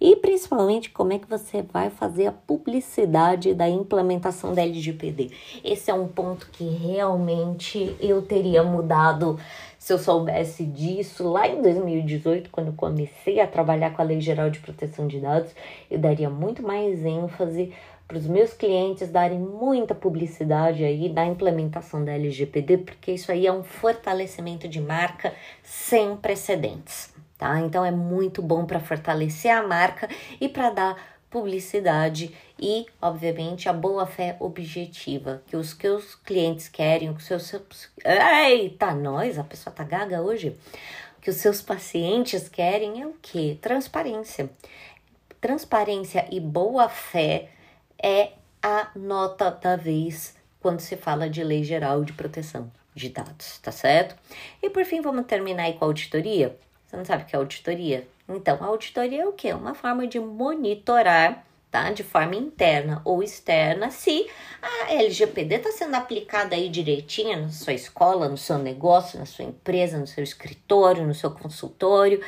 E 0.00 0.14
principalmente 0.16 0.90
como 0.90 1.12
é 1.12 1.18
que 1.18 1.28
você 1.28 1.62
vai 1.62 1.90
fazer 1.90 2.26
a 2.26 2.32
publicidade 2.32 3.54
da 3.54 3.68
implementação 3.68 4.54
da 4.54 4.62
LGPD. 4.62 5.30
Esse 5.64 5.90
é 5.90 5.94
um 5.94 6.06
ponto 6.06 6.48
que 6.52 6.64
realmente 6.64 7.96
eu 7.98 8.22
teria 8.22 8.62
mudado 8.62 9.38
se 9.86 9.92
eu 9.92 9.98
soubesse 9.98 10.64
disso 10.64 11.28
lá 11.28 11.46
em 11.46 11.62
2018, 11.62 12.50
quando 12.50 12.72
comecei 12.72 13.38
a 13.38 13.46
trabalhar 13.46 13.90
com 13.90 14.02
a 14.02 14.04
Lei 14.04 14.20
Geral 14.20 14.50
de 14.50 14.58
Proteção 14.58 15.06
de 15.06 15.20
Dados, 15.20 15.52
eu 15.88 15.96
daria 15.96 16.28
muito 16.28 16.60
mais 16.60 17.04
ênfase 17.04 17.72
para 18.06 18.18
os 18.18 18.26
meus 18.26 18.52
clientes 18.52 19.08
darem 19.08 19.38
muita 19.38 19.94
publicidade 19.94 20.84
aí 20.84 21.08
da 21.08 21.24
implementação 21.24 22.04
da 22.04 22.12
LGPD, 22.12 22.78
porque 22.78 23.12
isso 23.12 23.32
aí 23.32 23.46
é 23.46 23.52
um 23.52 23.64
fortalecimento 23.64 24.68
de 24.68 24.80
marca 24.80 25.34
sem 25.62 26.16
precedentes, 26.16 27.12
tá? 27.36 27.58
Então 27.60 27.84
é 27.84 27.90
muito 27.90 28.40
bom 28.40 28.64
para 28.64 28.78
fortalecer 28.78 29.50
a 29.50 29.66
marca 29.66 30.08
e 30.40 30.48
para 30.48 30.70
dar 30.70 31.16
publicidade 31.28 32.32
e, 32.58 32.86
obviamente, 33.02 33.68
a 33.68 33.72
boa 33.72 34.06
fé 34.06 34.36
objetiva 34.38 35.42
que 35.46 35.56
os 35.56 35.74
que 35.74 35.88
os 35.88 36.14
clientes 36.14 36.68
querem, 36.68 37.12
que 37.12 37.18
os 37.18 37.42
seus, 37.42 37.90
eita, 38.04 38.94
nós, 38.94 39.38
a 39.38 39.44
pessoa 39.44 39.74
tá 39.74 39.82
gaga 39.82 40.22
hoje. 40.22 40.56
Que 41.20 41.30
os 41.30 41.36
seus 41.36 41.60
pacientes 41.60 42.48
querem 42.48 43.02
é 43.02 43.06
o 43.06 43.14
que? 43.20 43.58
Transparência. 43.60 44.48
Transparência 45.40 46.24
e 46.30 46.38
boa 46.38 46.88
fé 46.88 47.50
é 48.06 48.34
a 48.62 48.92
nota 48.94 49.50
da 49.50 49.74
vez 49.74 50.36
quando 50.60 50.78
se 50.78 50.96
fala 50.96 51.28
de 51.28 51.42
lei 51.42 51.64
geral 51.64 52.04
de 52.04 52.12
proteção 52.12 52.70
de 52.94 53.08
dados, 53.08 53.58
tá 53.58 53.72
certo? 53.72 54.14
E 54.62 54.70
por 54.70 54.84
fim, 54.84 55.00
vamos 55.00 55.26
terminar 55.26 55.64
aí 55.64 55.72
com 55.72 55.84
a 55.84 55.88
auditoria. 55.88 56.56
Você 56.86 56.96
não 56.96 57.04
sabe 57.04 57.24
o 57.24 57.26
que 57.26 57.34
é 57.34 57.38
auditoria? 57.38 58.06
Então, 58.28 58.58
a 58.60 58.66
auditoria 58.66 59.22
é 59.22 59.26
o 59.26 59.32
que? 59.32 59.52
Uma 59.52 59.74
forma 59.74 60.06
de 60.06 60.20
monitorar, 60.20 61.44
tá? 61.70 61.90
De 61.90 62.02
forma 62.02 62.36
interna 62.36 63.02
ou 63.04 63.22
externa, 63.22 63.90
se 63.90 64.28
a 64.60 64.92
LGPD 64.92 65.56
está 65.56 65.70
sendo 65.72 65.94
aplicada 65.94 66.54
aí 66.54 66.68
direitinho 66.68 67.42
na 67.42 67.50
sua 67.50 67.72
escola, 67.72 68.28
no 68.28 68.36
seu 68.36 68.58
negócio, 68.58 69.18
na 69.18 69.26
sua 69.26 69.44
empresa, 69.44 69.98
no 69.98 70.06
seu 70.06 70.24
escritório, 70.24 71.06
no 71.06 71.14
seu 71.14 71.30
consultório 71.30 72.22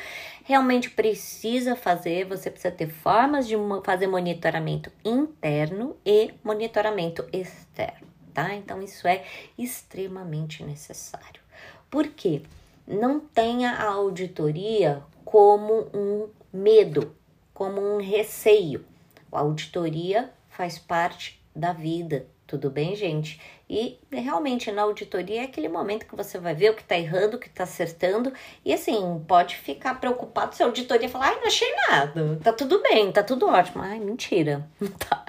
realmente 0.49 0.89
precisa 0.89 1.75
fazer, 1.75 2.25
você 2.25 2.49
precisa 2.49 2.73
ter 2.73 2.89
formas 2.89 3.47
de 3.47 3.53
fazer 3.83 4.07
monitoramento 4.07 4.91
interno 5.05 5.95
e 6.03 6.33
monitoramento 6.43 7.23
externo, 7.31 8.07
tá? 8.33 8.55
Então 8.55 8.81
isso 8.81 9.07
é 9.07 9.23
extremamente 9.55 10.63
necessário. 10.63 11.39
Por 11.87 12.07
quê? 12.07 12.41
Não 12.87 13.19
tenha 13.19 13.73
a 13.73 13.91
auditoria 13.91 15.03
como 15.23 15.87
um 15.93 16.27
medo, 16.51 17.15
como 17.53 17.79
um 17.79 18.01
receio. 18.01 18.83
A 19.31 19.39
auditoria 19.39 20.31
faz 20.49 20.77
parte 20.77 21.41
da 21.55 21.73
vida, 21.73 22.27
tudo 22.49 22.69
bem, 22.69 22.95
gente? 22.95 23.39
E 23.69 23.99
realmente 24.11 24.71
na 24.71 24.81
auditoria 24.81 25.41
é 25.41 25.43
aquele 25.43 25.69
momento 25.69 26.07
que 26.07 26.15
você 26.15 26.39
vai 26.39 26.55
ver 26.55 26.71
o 26.71 26.75
que 26.75 26.83
tá 26.83 26.97
errando, 26.97 27.37
o 27.37 27.39
que 27.39 27.49
tá 27.49 27.63
acertando. 27.63 28.33
E 28.65 28.73
assim, 28.73 29.23
pode 29.27 29.55
ficar 29.55 29.99
preocupado 29.99 30.55
se 30.55 30.63
a 30.63 30.65
auditoria 30.65 31.07
falar, 31.07 31.27
ai, 31.27 31.35
não 31.35 31.45
achei 31.45 31.71
nada, 31.87 32.39
tá 32.43 32.51
tudo 32.51 32.81
bem, 32.81 33.11
tá 33.11 33.21
tudo 33.21 33.47
ótimo. 33.47 33.83
Ai, 33.83 33.99
mentira. 33.99 34.67
Tá. 34.97 35.23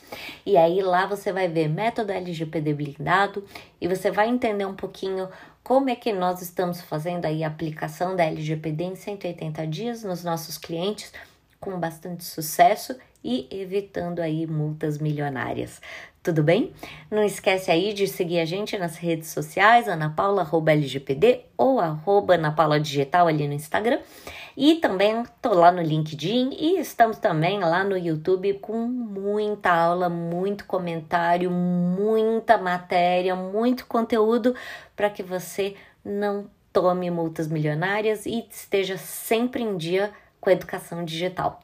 E 0.46 0.56
aí 0.56 0.80
lá 0.80 1.04
você 1.04 1.30
vai 1.30 1.48
ver 1.48 1.68
método 1.68 2.12
LGPD 2.12 2.72
blindado 2.72 3.44
e 3.78 3.86
você 3.86 4.10
vai 4.10 4.26
entender 4.26 4.64
um 4.64 4.74
pouquinho 4.74 5.28
como 5.64 5.88
é 5.88 5.96
que 5.96 6.12
nós 6.12 6.42
estamos 6.42 6.82
fazendo 6.82 7.24
aí 7.24 7.42
a 7.42 7.48
aplicação 7.48 8.14
da 8.14 8.22
LGPD 8.24 8.84
em 8.84 8.94
180 8.94 9.66
dias 9.66 10.04
nos 10.04 10.22
nossos 10.22 10.58
clientes 10.58 11.10
com 11.58 11.80
bastante 11.80 12.22
sucesso 12.22 12.94
e 13.24 13.48
evitando 13.50 14.20
aí 14.20 14.46
multas 14.46 14.98
milionárias. 14.98 15.80
Tudo 16.22 16.42
bem? 16.42 16.72
Não 17.10 17.24
esquece 17.24 17.70
aí 17.70 17.94
de 17.94 18.06
seguir 18.06 18.40
a 18.40 18.44
gente 18.44 18.76
nas 18.76 18.96
redes 18.96 19.28
sociais, 19.28 19.88
anapaula.lgpd 19.88 21.40
ou 21.56 21.80
arroba 21.80 22.34
Ana 22.34 22.52
Paula 22.52 22.78
Digital 22.78 23.26
ali 23.26 23.48
no 23.48 23.54
Instagram. 23.54 24.00
E 24.56 24.76
também 24.76 25.24
tô 25.42 25.52
lá 25.52 25.72
no 25.72 25.82
LinkedIn 25.82 26.50
e 26.52 26.78
estamos 26.78 27.18
também 27.18 27.58
lá 27.58 27.82
no 27.82 27.96
YouTube 27.96 28.54
com 28.54 28.86
muita 28.86 29.70
aula, 29.70 30.08
muito 30.08 30.64
comentário, 30.64 31.50
muita 31.50 32.56
matéria, 32.56 33.34
muito 33.34 33.86
conteúdo 33.86 34.54
para 34.94 35.10
que 35.10 35.22
você 35.22 35.74
não 36.04 36.46
tome 36.72 37.10
multas 37.10 37.48
milionárias 37.48 38.26
e 38.26 38.46
esteja 38.48 38.96
sempre 38.96 39.62
em 39.62 39.76
dia 39.76 40.12
com 40.40 40.50
a 40.50 40.52
educação 40.52 41.04
digital. 41.04 41.60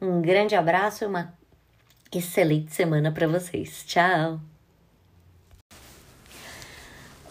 Um 0.00 0.20
grande 0.20 0.56
abraço 0.56 1.04
e 1.04 1.06
uma 1.06 1.32
excelente 2.12 2.72
semana 2.72 3.12
para 3.12 3.28
vocês. 3.28 3.84
Tchau! 3.86 4.53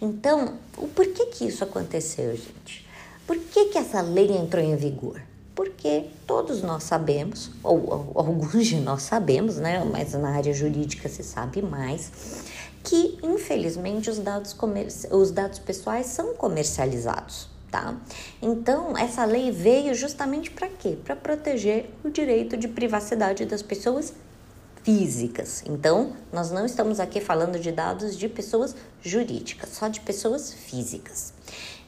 Então, 0.00 0.58
o 0.76 0.88
porquê 0.88 1.26
que 1.26 1.46
isso 1.46 1.62
aconteceu, 1.62 2.34
gente? 2.36 2.91
Por 3.26 3.38
que, 3.38 3.66
que 3.66 3.78
essa 3.78 4.00
lei 4.00 4.30
entrou 4.30 4.62
em 4.62 4.76
vigor? 4.76 5.20
Porque 5.54 6.06
todos 6.26 6.62
nós 6.62 6.82
sabemos, 6.82 7.50
ou, 7.62 7.78
ou 7.88 8.12
alguns 8.14 8.66
de 8.66 8.76
nós 8.76 9.02
sabemos, 9.02 9.56
né? 9.56 9.84
Mas 9.84 10.12
na 10.14 10.30
área 10.30 10.52
jurídica 10.52 11.08
se 11.08 11.22
sabe 11.22 11.60
mais, 11.60 12.10
que 12.82 13.18
infelizmente 13.22 14.10
os 14.10 14.18
dados, 14.18 14.56
os 15.10 15.30
dados 15.30 15.58
pessoais 15.58 16.06
são 16.06 16.34
comercializados. 16.34 17.50
Tá? 17.70 17.96
Então, 18.42 18.98
essa 18.98 19.24
lei 19.24 19.50
veio 19.50 19.94
justamente 19.94 20.50
para 20.50 20.68
quê? 20.68 20.98
Para 21.02 21.16
proteger 21.16 21.88
o 22.04 22.10
direito 22.10 22.54
de 22.54 22.68
privacidade 22.68 23.46
das 23.46 23.62
pessoas 23.62 24.12
físicas. 24.82 25.64
Então, 25.66 26.12
nós 26.30 26.50
não 26.50 26.66
estamos 26.66 27.00
aqui 27.00 27.18
falando 27.18 27.58
de 27.58 27.72
dados 27.72 28.18
de 28.18 28.28
pessoas 28.28 28.76
jurídicas, 29.02 29.70
só 29.70 29.88
de 29.88 30.00
pessoas 30.00 30.52
físicas. 30.52 31.32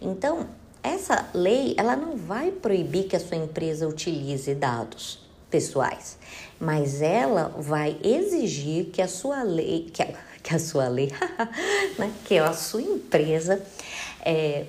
Então, 0.00 0.46
essa 0.84 1.26
lei, 1.32 1.74
ela 1.78 1.96
não 1.96 2.14
vai 2.16 2.52
proibir 2.52 3.04
que 3.04 3.16
a 3.16 3.20
sua 3.20 3.38
empresa 3.38 3.88
utilize 3.88 4.54
dados 4.54 5.18
pessoais, 5.50 6.18
mas 6.60 7.00
ela 7.00 7.54
vai 7.58 7.96
exigir 8.02 8.90
que 8.90 9.00
a 9.00 9.08
sua 9.08 9.42
lei, 9.42 9.90
que 9.92 10.02
a, 10.02 10.08
que 10.42 10.54
a 10.54 10.58
sua 10.58 10.88
lei, 10.88 11.10
né, 11.98 12.12
que 12.26 12.36
a 12.36 12.52
sua 12.52 12.82
empresa 12.82 13.64
é, 14.20 14.66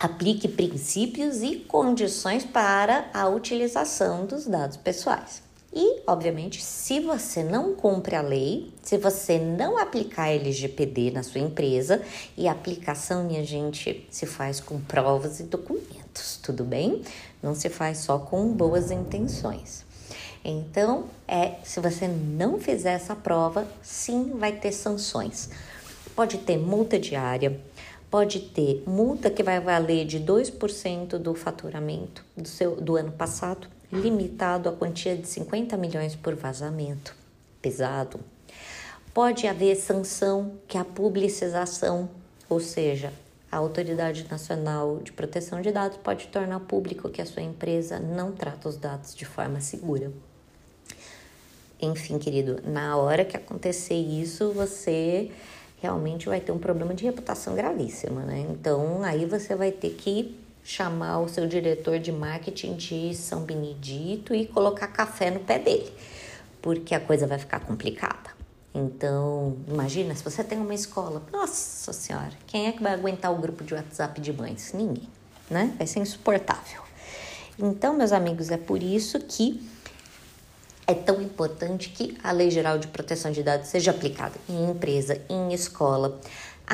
aplique 0.00 0.48
princípios 0.48 1.40
e 1.42 1.56
condições 1.56 2.44
para 2.44 3.08
a 3.14 3.28
utilização 3.28 4.26
dos 4.26 4.46
dados 4.46 4.76
pessoais. 4.76 5.42
E, 5.74 6.02
obviamente, 6.06 6.62
se 6.62 7.00
você 7.00 7.42
não 7.42 7.74
cumpre 7.74 8.14
a 8.14 8.20
lei, 8.20 8.70
se 8.82 8.98
você 8.98 9.38
não 9.38 9.78
aplicar 9.78 10.28
LGPD 10.28 11.10
na 11.10 11.22
sua 11.22 11.40
empresa, 11.40 12.02
e 12.36 12.46
a 12.46 12.52
aplicação, 12.52 13.24
minha 13.24 13.42
gente, 13.42 14.06
se 14.10 14.26
faz 14.26 14.60
com 14.60 14.78
provas 14.80 15.40
e 15.40 15.44
documentos, 15.44 16.38
tudo 16.42 16.62
bem? 16.62 17.00
Não 17.42 17.54
se 17.54 17.70
faz 17.70 17.98
só 17.98 18.18
com 18.18 18.52
boas 18.52 18.90
intenções. 18.90 19.82
Então, 20.44 21.04
é, 21.26 21.54
se 21.64 21.80
você 21.80 22.06
não 22.06 22.60
fizer 22.60 22.92
essa 22.92 23.16
prova, 23.16 23.66
sim, 23.80 24.32
vai 24.34 24.52
ter 24.52 24.72
sanções. 24.72 25.48
Pode 26.14 26.36
ter 26.38 26.58
multa 26.58 26.98
diária, 26.98 27.58
pode 28.10 28.40
ter 28.40 28.82
multa 28.86 29.30
que 29.30 29.42
vai 29.42 29.58
valer 29.58 30.04
de 30.04 30.20
2% 30.20 31.16
do 31.16 31.34
faturamento 31.34 32.22
do, 32.36 32.46
seu, 32.46 32.76
do 32.76 32.96
ano 32.96 33.12
passado 33.12 33.68
limitado 33.92 34.68
à 34.68 34.72
quantia 34.72 35.14
de 35.14 35.28
50 35.28 35.76
milhões 35.76 36.16
por 36.16 36.34
vazamento. 36.34 37.14
Pesado. 37.60 38.18
Pode 39.12 39.46
haver 39.46 39.76
sanção 39.76 40.54
que 40.66 40.78
a 40.78 40.84
publicização, 40.84 42.08
ou 42.48 42.58
seja, 42.58 43.12
a 43.50 43.58
Autoridade 43.58 44.26
Nacional 44.30 44.98
de 45.00 45.12
Proteção 45.12 45.60
de 45.60 45.70
Dados 45.70 45.98
pode 45.98 46.28
tornar 46.28 46.58
público 46.60 47.10
que 47.10 47.20
a 47.20 47.26
sua 47.26 47.42
empresa 47.42 47.98
não 48.00 48.32
trata 48.32 48.66
os 48.66 48.78
dados 48.78 49.14
de 49.14 49.26
forma 49.26 49.60
segura. 49.60 50.10
Enfim, 51.78 52.18
querido, 52.18 52.60
na 52.64 52.96
hora 52.96 53.24
que 53.24 53.36
acontecer 53.36 53.96
isso, 53.96 54.52
você 54.52 55.30
realmente 55.82 56.26
vai 56.26 56.40
ter 56.40 56.52
um 56.52 56.58
problema 56.58 56.94
de 56.94 57.04
reputação 57.04 57.54
gravíssimo, 57.54 58.20
né? 58.20 58.46
Então, 58.48 59.02
aí 59.02 59.26
você 59.26 59.54
vai 59.54 59.70
ter 59.70 59.90
que 59.90 60.34
chamar 60.64 61.20
o 61.20 61.28
seu 61.28 61.46
diretor 61.46 61.98
de 61.98 62.12
marketing 62.12 62.74
de 62.74 63.14
São 63.14 63.42
Benedito 63.42 64.34
e 64.34 64.46
colocar 64.46 64.86
café 64.88 65.30
no 65.30 65.40
pé 65.40 65.58
dele, 65.58 65.92
porque 66.60 66.94
a 66.94 67.00
coisa 67.00 67.26
vai 67.26 67.38
ficar 67.38 67.60
complicada. 67.60 68.30
Então, 68.74 69.56
imagina 69.68 70.14
se 70.14 70.24
você 70.24 70.42
tem 70.42 70.58
uma 70.58 70.74
escola, 70.74 71.22
nossa 71.30 71.92
senhora, 71.92 72.32
quem 72.46 72.68
é 72.68 72.72
que 72.72 72.82
vai 72.82 72.94
aguentar 72.94 73.30
o 73.32 73.36
grupo 73.36 73.62
de 73.62 73.74
WhatsApp 73.74 74.20
de 74.20 74.32
mães? 74.32 74.72
Ninguém, 74.72 75.08
né? 75.50 75.74
Vai 75.76 75.86
ser 75.86 76.00
insuportável. 76.00 76.80
Então, 77.58 77.94
meus 77.94 78.12
amigos, 78.12 78.50
é 78.50 78.56
por 78.56 78.82
isso 78.82 79.20
que 79.20 79.62
é 80.86 80.94
tão 80.94 81.20
importante 81.20 81.90
que 81.90 82.16
a 82.22 82.32
Lei 82.32 82.50
Geral 82.50 82.78
de 82.78 82.86
Proteção 82.86 83.30
de 83.30 83.42
Dados 83.42 83.68
seja 83.68 83.90
aplicada 83.90 84.34
em 84.48 84.70
empresa, 84.70 85.20
em 85.28 85.52
escola. 85.52 86.18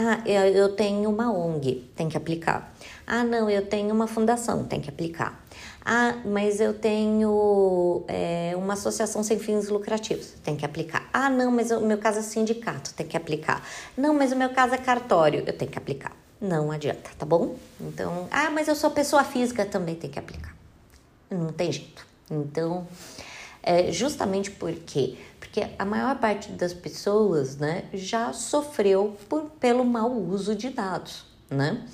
Ah, 0.01 0.23
eu 0.29 0.77
tenho 0.77 1.11
uma 1.11 1.33
ONG, 1.33 1.91
tem 1.97 2.09
que 2.09 2.17
aplicar. 2.17 2.73
Ah, 3.05 3.25
não, 3.25 3.51
eu 3.51 3.67
tenho 3.67 3.93
uma 3.93 4.07
fundação, 4.07 4.63
tem 4.63 4.81
que 4.81 4.89
aplicar. 4.89 5.45
Ah, 5.85 6.15
mas 6.25 6.61
eu 6.61 6.73
tenho 6.73 8.05
é, 8.07 8.53
uma 8.55 8.75
associação 8.75 9.25
sem 9.25 9.41
fins 9.41 9.69
lucrativos, 9.69 10.35
tem 10.45 10.55
que 10.55 10.65
aplicar. 10.65 11.09
Ah, 11.13 11.29
não, 11.29 11.51
mas 11.51 11.73
o 11.73 11.81
meu 11.81 11.99
caso 11.99 12.21
é 12.21 12.23
sindicato, 12.23 12.95
tem 12.95 13.09
que 13.09 13.17
aplicar. 13.17 13.61
Não, 13.97 14.15
mas 14.15 14.31
o 14.31 14.37
meu 14.37 14.51
caso 14.51 14.73
é 14.75 14.79
cartório, 14.79 15.43
eu 15.45 15.53
tenho 15.53 15.69
que 15.69 15.79
aplicar. 15.79 16.13
Não 16.41 16.71
adianta, 16.71 17.11
tá 17.19 17.27
bom? 17.27 17.57
Então, 17.81 18.29
ah, 18.31 18.51
mas 18.51 18.69
eu 18.69 18.77
sou 18.77 18.93
pessoa 18.93 19.25
física, 19.25 19.67
também 19.67 19.97
tem 19.97 20.09
que 20.09 20.19
aplicar. 20.21 20.55
Não 21.29 21.53
tem 21.53 21.73
jeito. 21.73 22.07
Então, 22.31 22.87
é 23.65 23.91
justamente 23.91 24.53
porque 24.53 25.19
porque 25.39 25.67
a 25.79 25.85
maior 25.85 26.19
parte 26.19 26.51
das 26.53 26.73
pessoas, 26.73 27.57
né, 27.57 27.85
já 27.93 28.33
sofreu 28.33 29.17
por, 29.29 29.45
pelo 29.61 29.85
mau 29.85 30.13
uso 30.13 30.55
de 30.55 30.71
dados, 30.71 31.25
né? 31.51 31.87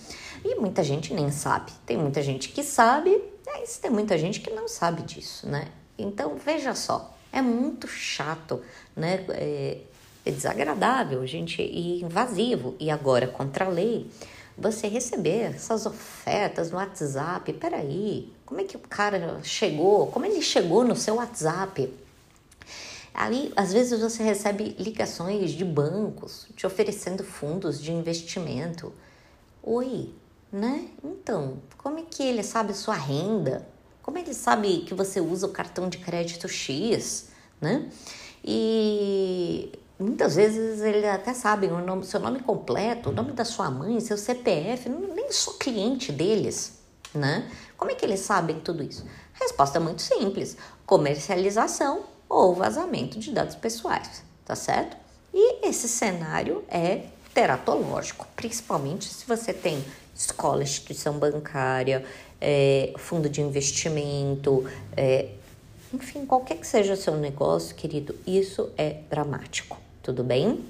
E 0.45 0.57
muita 0.57 0.83
gente 0.83 1.15
nem 1.15 1.31
sabe. 1.31 1.73
Tem 1.87 1.97
muita 1.97 2.23
gente 2.23 2.51
que 2.51 2.63
sabe, 2.63 3.23
mas 3.47 3.79
tem 3.79 3.91
muita 3.91 4.19
gente 4.19 4.41
que 4.41 4.51
não 4.51 4.69
sabe 4.69 5.03
disso, 5.03 5.49
né? 5.49 5.69
Então, 5.97 6.37
veja 6.37 6.75
só, 6.75 7.17
é 7.33 7.41
muito 7.41 7.89
chato, 7.89 8.61
né? 8.95 9.25
É, 9.31 9.79
é 10.25 10.31
desagradável, 10.31 11.27
gente, 11.27 11.63
e 11.63 12.03
invasivo. 12.03 12.75
E 12.79 12.91
agora, 12.91 13.27
contra 13.27 13.67
a 13.67 13.69
lei, 13.69 14.11
você 14.57 14.87
receber 14.89 15.55
essas 15.55 15.87
ofertas 15.87 16.71
no 16.71 16.77
WhatsApp. 16.77 17.53
Peraí, 17.55 18.33
como 18.47 18.61
é 18.61 18.65
que 18.65 18.77
o 18.77 18.81
cara 18.81 19.41
chegou? 19.43 20.07
Como 20.09 20.25
ele 20.25 20.41
chegou 20.43 20.85
no 20.85 20.97
seu 20.97 21.17
WhatsApp? 21.17 21.93
Aí, 23.15 23.53
às 23.55 23.73
vezes, 23.73 24.01
você 24.01 24.25
recebe 24.25 24.75
ligações 24.77 25.53
de 25.53 25.65
bancos 25.65 26.49
te 26.57 26.67
oferecendo 26.67 27.23
fundos 27.23 27.81
de 27.81 27.93
investimento. 27.93 28.93
Oi, 29.63 30.13
né? 30.53 30.89
Então, 31.03 31.59
como 31.79 32.01
é 32.01 32.03
que 32.03 32.25
ele 32.25 32.43
sabe 32.43 32.75
sua 32.75 32.97
renda? 32.97 33.69
Como 34.03 34.19
ele 34.19 34.35
sabe 34.35 34.81
que 34.81 34.95
você 34.95 35.21
usa 35.21 35.47
o 35.47 35.51
cartão 35.51 35.89
de 35.89 35.99
crédito 35.99 36.49
X, 36.49 37.29
né? 37.61 37.89
E 38.45 39.73
muitas 39.99 40.35
vezes 40.35 40.81
ele 40.81 41.07
até 41.07 41.33
sabe 41.33 41.69
o 41.69 41.79
nome, 41.79 42.05
seu 42.05 42.19
nome 42.19 42.41
completo, 42.41 43.11
o 43.11 43.13
nome 43.13 43.31
da 43.31 43.45
sua 43.45 43.71
mãe, 43.71 44.01
seu 44.01 44.19
CPF, 44.19 44.89
nem 44.89 45.31
sou 45.31 45.55
cliente 45.55 46.11
deles, 46.11 46.81
né? 47.15 47.49
Como 47.77 47.93
é 47.93 47.95
que 47.95 48.05
eles 48.05 48.21
sabem 48.21 48.59
tudo 48.59 48.83
isso? 48.83 49.07
Resposta 49.33 49.79
muito 49.79 50.03
simples: 50.03 50.57
comercialização 50.85 52.14
ou 52.29 52.55
vazamento 52.55 53.19
de 53.19 53.33
dados 53.33 53.55
pessoais, 53.55 54.23
tá 54.45 54.55
certo? 54.55 54.97
E 55.33 55.67
esse 55.67 55.89
cenário 55.89 56.65
é 56.69 57.07
teratológico, 57.33 58.27
principalmente 58.37 59.07
se 59.07 59.27
você 59.27 59.53
tem 59.53 59.85
escola, 60.15 60.63
instituição 60.63 61.19
bancária, 61.19 62.05
é, 62.41 62.93
fundo 62.99 63.29
de 63.29 63.41
investimento, 63.41 64.65
é, 64.97 65.31
enfim, 65.93 66.25
qualquer 66.25 66.57
que 66.59 66.67
seja 66.67 66.95
seu 66.97 67.17
negócio, 67.17 67.75
querido, 67.75 68.15
isso 68.27 68.71
é 68.77 68.99
dramático, 69.11 69.77
tudo 70.03 70.23
bem? 70.23 70.65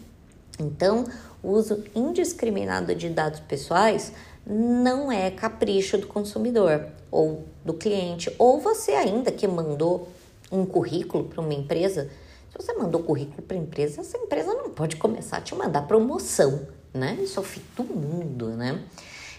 Então, 0.59 1.05
o 1.43 1.51
uso 1.51 1.85
indiscriminado 1.95 2.95
de 2.95 3.09
dados 3.11 3.40
pessoais 3.40 4.12
não 4.47 5.11
é 5.11 5.31
capricho 5.31 5.99
do 5.99 6.07
consumidor 6.07 6.87
ou 7.11 7.45
do 7.64 7.75
cliente, 7.75 8.35
ou 8.38 8.61
você 8.61 8.93
ainda 8.93 9.33
que 9.33 9.47
mandou 9.47 10.09
um 10.51 10.65
currículo 10.65 11.25
para 11.25 11.41
uma 11.41 11.55
empresa. 11.55 12.11
Se 12.51 12.57
você 12.57 12.73
mandou 12.75 13.03
currículo 13.03 13.43
para 13.43 13.57
a 13.57 13.61
empresa, 13.61 14.01
essa 14.01 14.17
empresa 14.17 14.55
não 14.55 14.71
pode 14.71 14.97
começar 14.97 15.39
a 15.39 15.41
te 15.41 15.55
mandar 15.55 15.83
promoção, 15.83 16.69
né? 16.93 17.19
Isso 17.21 17.41
é 17.41 17.43
o 17.83 17.85
mundo, 17.85 18.51
né? 18.51 18.85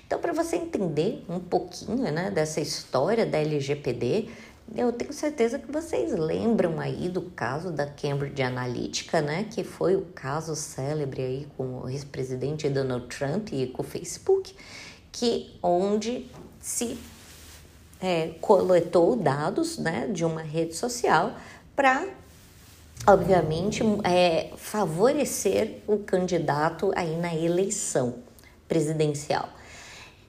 Então, 0.05 0.19
para 0.19 0.33
você 0.33 0.57
entender 0.57 1.23
um 1.27 1.39
pouquinho 1.39 2.11
né, 2.11 2.29
dessa 2.29 2.61
história 2.61 3.25
da 3.25 3.39
LGPD, 3.39 4.29
eu 4.75 4.91
tenho 4.91 5.13
certeza 5.13 5.59
que 5.59 5.71
vocês 5.71 6.11
lembram 6.13 6.79
aí 6.79 7.07
do 7.07 7.21
caso 7.21 7.71
da 7.71 7.85
Cambridge 7.85 8.41
Analytica, 8.41 9.21
né? 9.21 9.45
Que 9.49 9.63
foi 9.63 9.95
o 9.95 10.01
caso 10.13 10.55
célebre 10.55 11.21
aí 11.21 11.47
com 11.55 11.81
o 11.81 11.89
ex-presidente 11.89 12.69
Donald 12.69 13.07
Trump 13.07 13.49
e 13.51 13.67
com 13.67 13.81
o 13.81 13.85
Facebook, 13.85 14.55
que 15.11 15.55
onde 15.61 16.29
se 16.59 16.97
é, 18.05 18.35
coletou 18.39 19.15
dados 19.15 19.79
né, 19.79 20.07
de 20.13 20.23
uma 20.23 20.43
rede 20.43 20.75
social 20.75 21.33
para, 21.75 22.07
obviamente, 23.07 23.81
é, 24.03 24.51
favorecer 24.55 25.79
o 25.87 25.97
candidato 25.97 26.91
aí 26.95 27.17
na 27.17 27.33
eleição 27.33 28.17
presidencial. 28.67 29.49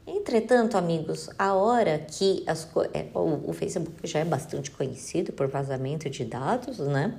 Entretanto, 0.06 0.78
amigos, 0.78 1.28
a 1.38 1.52
hora 1.52 1.98
que 1.98 2.42
as, 2.46 2.66
é, 2.94 3.08
o, 3.12 3.50
o 3.50 3.52
Facebook 3.52 3.92
já 4.04 4.20
é 4.20 4.24
bastante 4.24 4.70
conhecido 4.70 5.30
por 5.30 5.46
vazamento 5.46 6.08
de 6.08 6.24
dados, 6.24 6.78
né? 6.78 7.18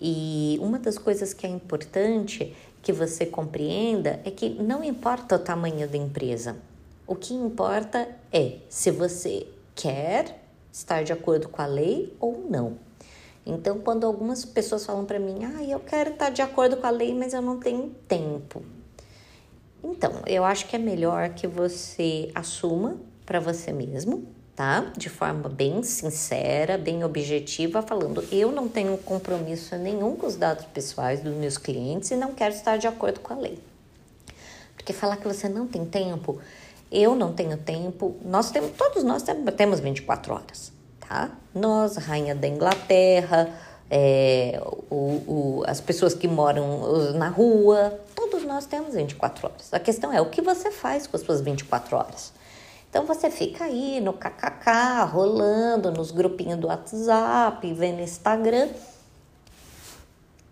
E 0.00 0.56
uma 0.62 0.78
das 0.78 0.98
coisas 0.98 1.34
que 1.34 1.44
é 1.44 1.48
importante 1.48 2.54
que 2.80 2.92
você 2.92 3.26
compreenda 3.26 4.20
é 4.24 4.30
que 4.30 4.50
não 4.50 4.84
importa 4.84 5.34
o 5.34 5.38
tamanho 5.40 5.88
da 5.88 5.96
empresa. 5.96 6.56
O 7.08 7.16
que 7.16 7.34
importa 7.34 8.08
é 8.32 8.58
se 8.68 8.90
você 8.92 9.48
quer 9.76 10.40
estar 10.72 11.04
de 11.04 11.12
acordo 11.12 11.48
com 11.48 11.62
a 11.62 11.66
lei 11.66 12.16
ou 12.18 12.44
não. 12.50 12.78
Então, 13.46 13.78
quando 13.78 14.04
algumas 14.04 14.44
pessoas 14.44 14.84
falam 14.84 15.04
para 15.04 15.20
mim, 15.20 15.44
ah, 15.44 15.62
eu 15.62 15.78
quero 15.78 16.10
estar 16.10 16.30
de 16.30 16.42
acordo 16.42 16.78
com 16.78 16.86
a 16.86 16.90
lei, 16.90 17.14
mas 17.14 17.32
eu 17.32 17.40
não 17.40 17.60
tenho 17.60 17.94
tempo. 18.08 18.60
Então, 19.84 20.10
eu 20.26 20.44
acho 20.44 20.66
que 20.66 20.74
é 20.74 20.78
melhor 20.80 21.28
que 21.28 21.46
você 21.46 22.28
assuma 22.34 22.96
para 23.24 23.38
você 23.38 23.72
mesmo, 23.72 24.26
tá? 24.56 24.90
De 24.96 25.08
forma 25.08 25.48
bem 25.48 25.82
sincera, 25.84 26.76
bem 26.76 27.04
objetiva, 27.04 27.82
falando: 27.82 28.24
eu 28.32 28.50
não 28.50 28.68
tenho 28.68 28.98
compromisso 28.98 29.76
nenhum 29.76 30.16
com 30.16 30.26
os 30.26 30.34
dados 30.34 30.64
pessoais 30.66 31.20
dos 31.20 31.34
meus 31.34 31.56
clientes 31.56 32.10
e 32.10 32.16
não 32.16 32.34
quero 32.34 32.52
estar 32.52 32.78
de 32.78 32.88
acordo 32.88 33.20
com 33.20 33.32
a 33.32 33.36
lei. 33.36 33.60
Porque 34.74 34.92
falar 34.92 35.18
que 35.18 35.28
você 35.28 35.48
não 35.48 35.68
tem 35.68 35.84
tempo, 35.84 36.40
eu 36.90 37.14
não 37.14 37.32
tenho 37.32 37.56
tempo, 37.56 38.16
nós 38.24 38.50
temos, 38.50 38.72
todos 38.72 39.02
nós 39.02 39.24
temos 39.56 39.80
24 39.80 40.34
horas, 40.34 40.72
tá? 41.00 41.30
Nós, 41.54 41.96
rainha 41.96 42.34
da 42.34 42.46
Inglaterra, 42.46 43.52
é, 43.90 44.60
o, 44.90 44.94
o, 44.94 45.62
as 45.66 45.80
pessoas 45.80 46.14
que 46.14 46.28
moram 46.28 47.12
na 47.14 47.28
rua, 47.28 48.00
todos 48.14 48.44
nós 48.44 48.66
temos 48.66 48.94
24 48.94 49.48
horas. 49.48 49.72
A 49.72 49.80
questão 49.80 50.12
é 50.12 50.20
o 50.20 50.26
que 50.30 50.42
você 50.42 50.70
faz 50.70 51.06
com 51.06 51.16
as 51.16 51.22
suas 51.22 51.40
24 51.40 51.96
horas. 51.96 52.32
Então 52.88 53.04
você 53.04 53.30
fica 53.30 53.64
aí 53.64 54.00
no 54.00 54.12
kkk, 54.12 55.10
rolando 55.12 55.90
nos 55.90 56.10
grupinhos 56.10 56.58
do 56.58 56.68
WhatsApp, 56.68 57.72
vendo 57.74 58.00
Instagram. 58.00 58.68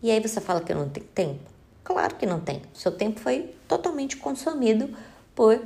E 0.03 0.11
aí 0.11 0.20
você 0.20 0.40
fala 0.40 0.61
que 0.61 0.75
não 0.75 0.88
tem 0.88 1.03
tempo? 1.03 1.51
Claro 1.83 2.16
que 2.16 2.27
não 2.27 2.40
tem. 2.40 2.61
Seu 2.75 2.92
tempo 2.92 3.20
foi 3.20 3.55
totalmente 3.66 4.16
consumido 4.16 4.94
por 5.35 5.61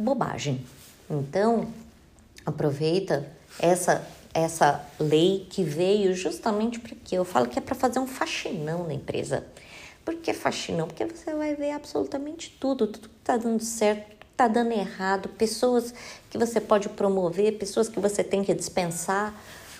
bobagem. 0.00 0.64
Então, 1.08 1.68
aproveita 2.46 3.26
essa 3.58 4.06
essa 4.32 4.84
lei 4.98 5.46
que 5.50 5.62
veio 5.62 6.14
justamente 6.14 6.78
para 6.78 6.94
quê? 7.04 7.16
Eu 7.16 7.24
falo 7.24 7.48
que 7.48 7.58
é 7.58 7.62
para 7.62 7.74
fazer 7.74 7.98
um 7.98 8.06
faxinão 8.06 8.86
na 8.86 8.94
empresa. 8.94 9.44
Por 10.04 10.14
que 10.14 10.32
faxinão? 10.32 10.86
Porque 10.86 11.04
você 11.04 11.34
vai 11.34 11.54
ver 11.54 11.72
absolutamente 11.72 12.56
tudo, 12.60 12.86
tudo 12.86 13.08
que 13.08 13.14
está 13.20 13.36
dando 13.36 13.62
certo, 13.62 14.08
tudo 14.08 14.18
que 14.18 14.26
está 14.32 14.48
dando 14.48 14.72
errado, 14.72 15.28
pessoas 15.30 15.92
que 16.30 16.38
você 16.38 16.60
pode 16.60 16.88
promover, 16.90 17.58
pessoas 17.58 17.88
que 17.88 17.98
você 17.98 18.22
tem 18.22 18.42
que 18.42 18.54
dispensar, 18.54 19.34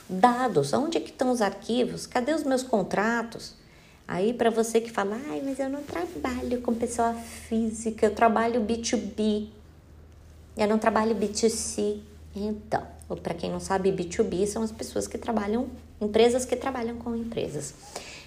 dados, 0.08 0.72
onde 0.72 0.98
é 0.98 1.00
que 1.00 1.10
estão 1.10 1.30
os 1.30 1.40
arquivos? 1.40 2.06
Cadê 2.06 2.32
os 2.32 2.42
meus 2.42 2.62
contratos? 2.62 3.54
Aí 4.06 4.34
para 4.34 4.50
você 4.50 4.80
que 4.80 4.90
fala, 4.90 5.16
ai, 5.28 5.40
mas 5.44 5.60
eu 5.60 5.68
não 5.68 5.82
trabalho 5.84 6.60
com 6.60 6.74
pessoa 6.74 7.14
física, 7.14 8.06
eu 8.06 8.14
trabalho 8.14 8.60
B2B, 8.60 9.48
eu 10.56 10.68
não 10.68 10.78
trabalho 10.78 11.14
B2C. 11.14 12.00
Então, 12.34 12.86
para 13.22 13.34
quem 13.34 13.50
não 13.50 13.60
sabe, 13.60 13.90
B2B 13.90 14.46
são 14.46 14.62
as 14.62 14.70
pessoas 14.70 15.06
que 15.06 15.18
trabalham, 15.18 15.68
empresas 16.00 16.44
que 16.44 16.56
trabalham 16.56 16.96
com 16.96 17.14
empresas. 17.16 17.74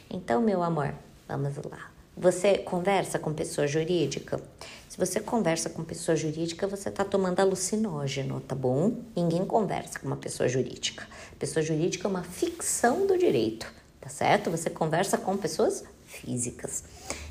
Então, 0.10 0.42
meu 0.42 0.62
amor, 0.62 0.94
vamos 1.28 1.56
lá. 1.70 1.92
Você 2.16 2.60
conversa 2.60 3.18
com 3.18 3.34
pessoa 3.34 3.66
jurídica? 3.66 4.40
Se 4.88 4.98
você 4.98 5.20
conversa 5.20 5.70
com 5.70 5.84
pessoa 5.84 6.16
jurídica, 6.16 6.68
você 6.68 6.90
está 6.90 7.04
tomando 7.04 7.40
alucinógeno, 7.40 8.40
tá 8.40 8.54
bom? 8.54 8.98
Ninguém 9.16 9.44
conversa 9.44 9.98
com 9.98 10.06
uma 10.06 10.18
pessoa 10.18 10.48
jurídica. 10.48 11.08
Pessoa 11.40 11.64
jurídica 11.64 12.08
é 12.08 12.10
uma 12.10 12.22
ficção 12.22 13.08
do 13.08 13.18
direito, 13.18 13.66
tá 14.00 14.10
certo? 14.10 14.52
Você 14.52 14.70
conversa 14.70 15.18
com 15.18 15.36
pessoas 15.36 15.84
físicas. 16.06 16.84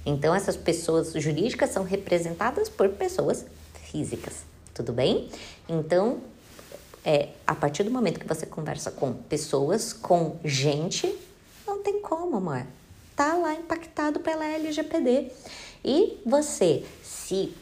Então, 0.05 0.35
essas 0.35 0.57
pessoas 0.57 1.13
jurídicas 1.13 1.71
são 1.71 1.85
representadas 1.85 2.69
por 2.69 2.89
pessoas 2.89 3.47
físicas, 3.85 4.45
tudo 4.75 4.93
bem? 4.93 5.29
Então, 5.69 6.21
é 7.05 7.31
a 7.47 7.55
partir 7.55 7.83
do 7.83 7.91
momento 7.91 8.21
que 8.21 8.27
você 8.27 8.47
conversa 8.47 8.91
com 8.91 9.13
pessoas, 9.13 9.93
com 9.93 10.37
gente, 10.45 11.19
não 11.67 11.83
tem 11.83 12.01
como, 12.01 12.37
amor. 12.37 12.67
Tá 13.17 13.35
lá 13.35 13.55
impactado 13.55 14.21
pela 14.21 14.45
LGPD. 14.45 15.31
E 15.85 16.21
você, 16.25 16.85
se 17.03 17.53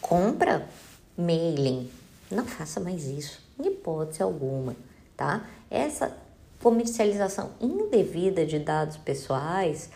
compra 0.00 0.68
mailing, 1.16 1.90
não 2.30 2.46
faça 2.46 2.80
mais 2.80 3.04
isso, 3.04 3.40
em 3.58 3.66
hipótese 3.66 4.22
alguma, 4.22 4.76
tá? 5.16 5.46
Essa 5.70 6.16
comercialização 6.60 7.50
indevida 7.60 8.46
de 8.46 8.58
dados 8.58 8.96
pessoais 8.96 9.90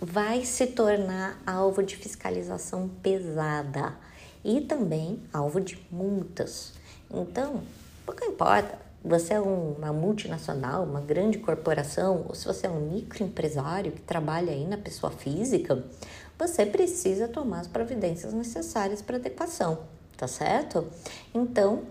vai 0.00 0.44
se 0.44 0.66
tornar 0.68 1.40
alvo 1.46 1.82
de 1.82 1.96
fiscalização 1.96 2.88
pesada 3.02 3.94
e 4.44 4.60
também 4.60 5.20
alvo 5.32 5.60
de 5.60 5.78
multas. 5.90 6.72
Então, 7.10 7.62
Pouco 8.04 8.22
importa, 8.26 8.78
você 9.02 9.32
é 9.32 9.40
uma 9.40 9.90
multinacional, 9.90 10.84
uma 10.84 11.00
grande 11.00 11.38
corporação, 11.38 12.26
ou 12.28 12.34
se 12.34 12.44
você 12.44 12.66
é 12.66 12.70
um 12.70 12.90
microempresário 12.90 13.92
que 13.92 14.02
trabalha 14.02 14.52
aí 14.52 14.66
na 14.66 14.76
pessoa 14.76 15.10
física, 15.10 15.82
você 16.38 16.66
precisa 16.66 17.26
tomar 17.26 17.60
as 17.60 17.66
providências 17.66 18.34
necessárias 18.34 19.00
para 19.00 19.16
adequação, 19.16 19.78
tá 20.18 20.28
certo? 20.28 20.86
Então, 21.34 21.84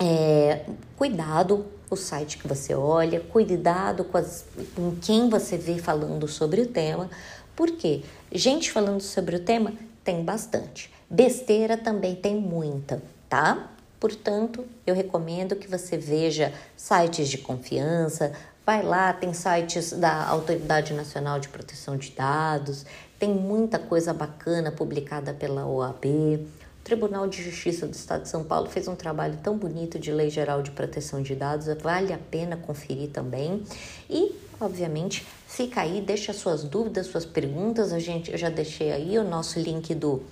é, 0.00 0.64
cuidado 0.96 1.66
o 1.90 1.96
site 1.96 2.38
que 2.38 2.48
você 2.48 2.74
olha, 2.74 3.20
cuidado 3.20 4.04
com, 4.04 4.16
as, 4.16 4.46
com 4.74 4.96
quem 4.96 5.28
você 5.28 5.58
vê 5.58 5.78
falando 5.78 6.26
sobre 6.26 6.62
o 6.62 6.66
tema, 6.66 7.10
porque 7.54 8.02
gente 8.32 8.72
falando 8.72 9.02
sobre 9.02 9.36
o 9.36 9.40
tema 9.40 9.72
tem 10.06 10.22
bastante, 10.22 10.88
besteira 11.10 11.76
também 11.76 12.14
tem 12.14 12.36
muita, 12.36 13.02
tá? 13.28 13.72
Portanto, 13.98 14.64
eu 14.86 14.94
recomendo 14.94 15.56
que 15.56 15.66
você 15.66 15.98
veja 15.98 16.52
sites 16.76 17.28
de 17.28 17.38
confiança, 17.38 18.32
vai 18.64 18.84
lá, 18.84 19.12
tem 19.12 19.34
sites 19.34 19.92
da 19.92 20.28
Autoridade 20.28 20.94
Nacional 20.94 21.40
de 21.40 21.48
Proteção 21.48 21.96
de 21.96 22.12
Dados, 22.12 22.86
tem 23.18 23.34
muita 23.34 23.80
coisa 23.80 24.14
bacana 24.14 24.70
publicada 24.70 25.34
pela 25.34 25.66
OAB. 25.66 26.04
O 26.04 26.84
Tribunal 26.84 27.26
de 27.26 27.42
Justiça 27.42 27.84
do 27.84 27.94
Estado 27.94 28.22
de 28.22 28.28
São 28.28 28.44
Paulo 28.44 28.68
fez 28.68 28.86
um 28.86 28.94
trabalho 28.94 29.36
tão 29.42 29.58
bonito 29.58 29.98
de 29.98 30.12
Lei 30.12 30.30
Geral 30.30 30.62
de 30.62 30.70
Proteção 30.70 31.20
de 31.20 31.34
Dados, 31.34 31.66
vale 31.82 32.12
a 32.12 32.18
pena 32.18 32.56
conferir 32.56 33.10
também. 33.10 33.64
E, 34.08 34.32
obviamente, 34.60 35.26
fica 35.46 35.80
aí, 35.80 36.00
deixa 36.00 36.32
suas 36.32 36.64
dúvidas, 36.64 37.06
suas 37.06 37.24
perguntas. 37.24 37.92
A 37.92 37.98
gente, 37.98 38.30
eu 38.30 38.38
já 38.38 38.50
deixei 38.50 38.92
aí 38.92 39.18
o 39.18 39.24
nosso 39.24 39.58
link 39.58 39.94
do 39.94 40.22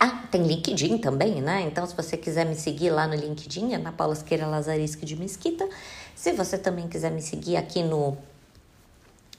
ah, 0.00 0.24
tem 0.30 0.44
LinkedIn 0.44 0.98
também, 0.98 1.42
né? 1.42 1.62
Então, 1.62 1.84
se 1.84 1.94
você 1.94 2.16
quiser 2.16 2.46
me 2.46 2.54
seguir 2.54 2.90
lá 2.90 3.08
no 3.08 3.16
LinkedIn, 3.16 3.74
Ana 3.74 3.90
Paula 3.90 4.12
Esqueira 4.12 4.46
Lazarisco 4.46 5.04
de 5.04 5.16
Mesquita. 5.16 5.68
Se 6.14 6.32
você 6.32 6.56
também 6.56 6.86
quiser 6.86 7.10
me 7.10 7.20
seguir 7.20 7.56
aqui 7.56 7.82
no, 7.82 8.16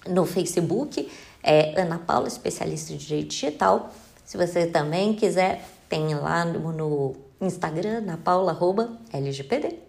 no 0.05 0.25
Facebook, 0.25 1.09
é 1.41 1.79
Ana 1.81 1.97
Paula, 1.97 2.27
especialista 2.27 2.91
de 2.91 3.05
direito 3.05 3.29
digital. 3.29 3.93
Se 4.25 4.35
você 4.35 4.67
também 4.67 5.13
quiser, 5.13 5.65
tem 5.88 6.13
lá 6.13 6.43
no, 6.43 6.73
no 6.73 7.15
Instagram, 7.39 7.99
Ana 7.99 8.17
Paula, 8.17 8.51
arroba, 8.51 8.97
LGPD. 9.13 9.88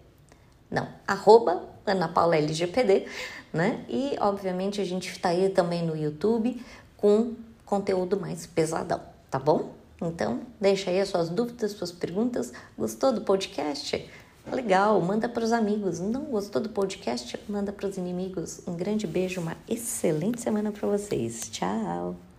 Não, 0.71 0.87
arroba 1.05 1.69
Ana 1.85 2.07
Paula 2.07 2.37
LGPD, 2.37 3.05
né? 3.51 3.83
E, 3.89 4.15
obviamente, 4.19 4.79
a 4.79 4.85
gente 4.85 5.11
está 5.11 5.29
aí 5.29 5.49
também 5.49 5.85
no 5.85 5.95
YouTube 5.97 6.63
com 6.95 7.35
conteúdo 7.65 8.17
mais 8.17 8.47
pesadão, 8.47 9.01
tá 9.29 9.37
bom? 9.37 9.73
Então, 10.01 10.41
deixa 10.59 10.89
aí 10.89 10.99
as 10.99 11.09
suas 11.09 11.29
dúvidas, 11.29 11.73
suas 11.73 11.91
perguntas. 11.91 12.51
Gostou 12.77 13.11
do 13.11 13.21
podcast? 13.21 14.09
Legal, 14.51 14.99
manda 15.01 15.29
para 15.29 15.43
os 15.43 15.51
amigos. 15.51 15.99
Não 15.99 16.23
gostou 16.23 16.61
do 16.61 16.69
podcast? 16.69 17.39
Manda 17.47 17.71
para 17.71 17.87
os 17.87 17.97
inimigos. 17.97 18.61
Um 18.65 18.75
grande 18.75 19.05
beijo, 19.05 19.39
uma 19.39 19.55
excelente 19.69 20.41
semana 20.41 20.71
para 20.71 20.87
vocês. 20.87 21.49
Tchau! 21.51 22.30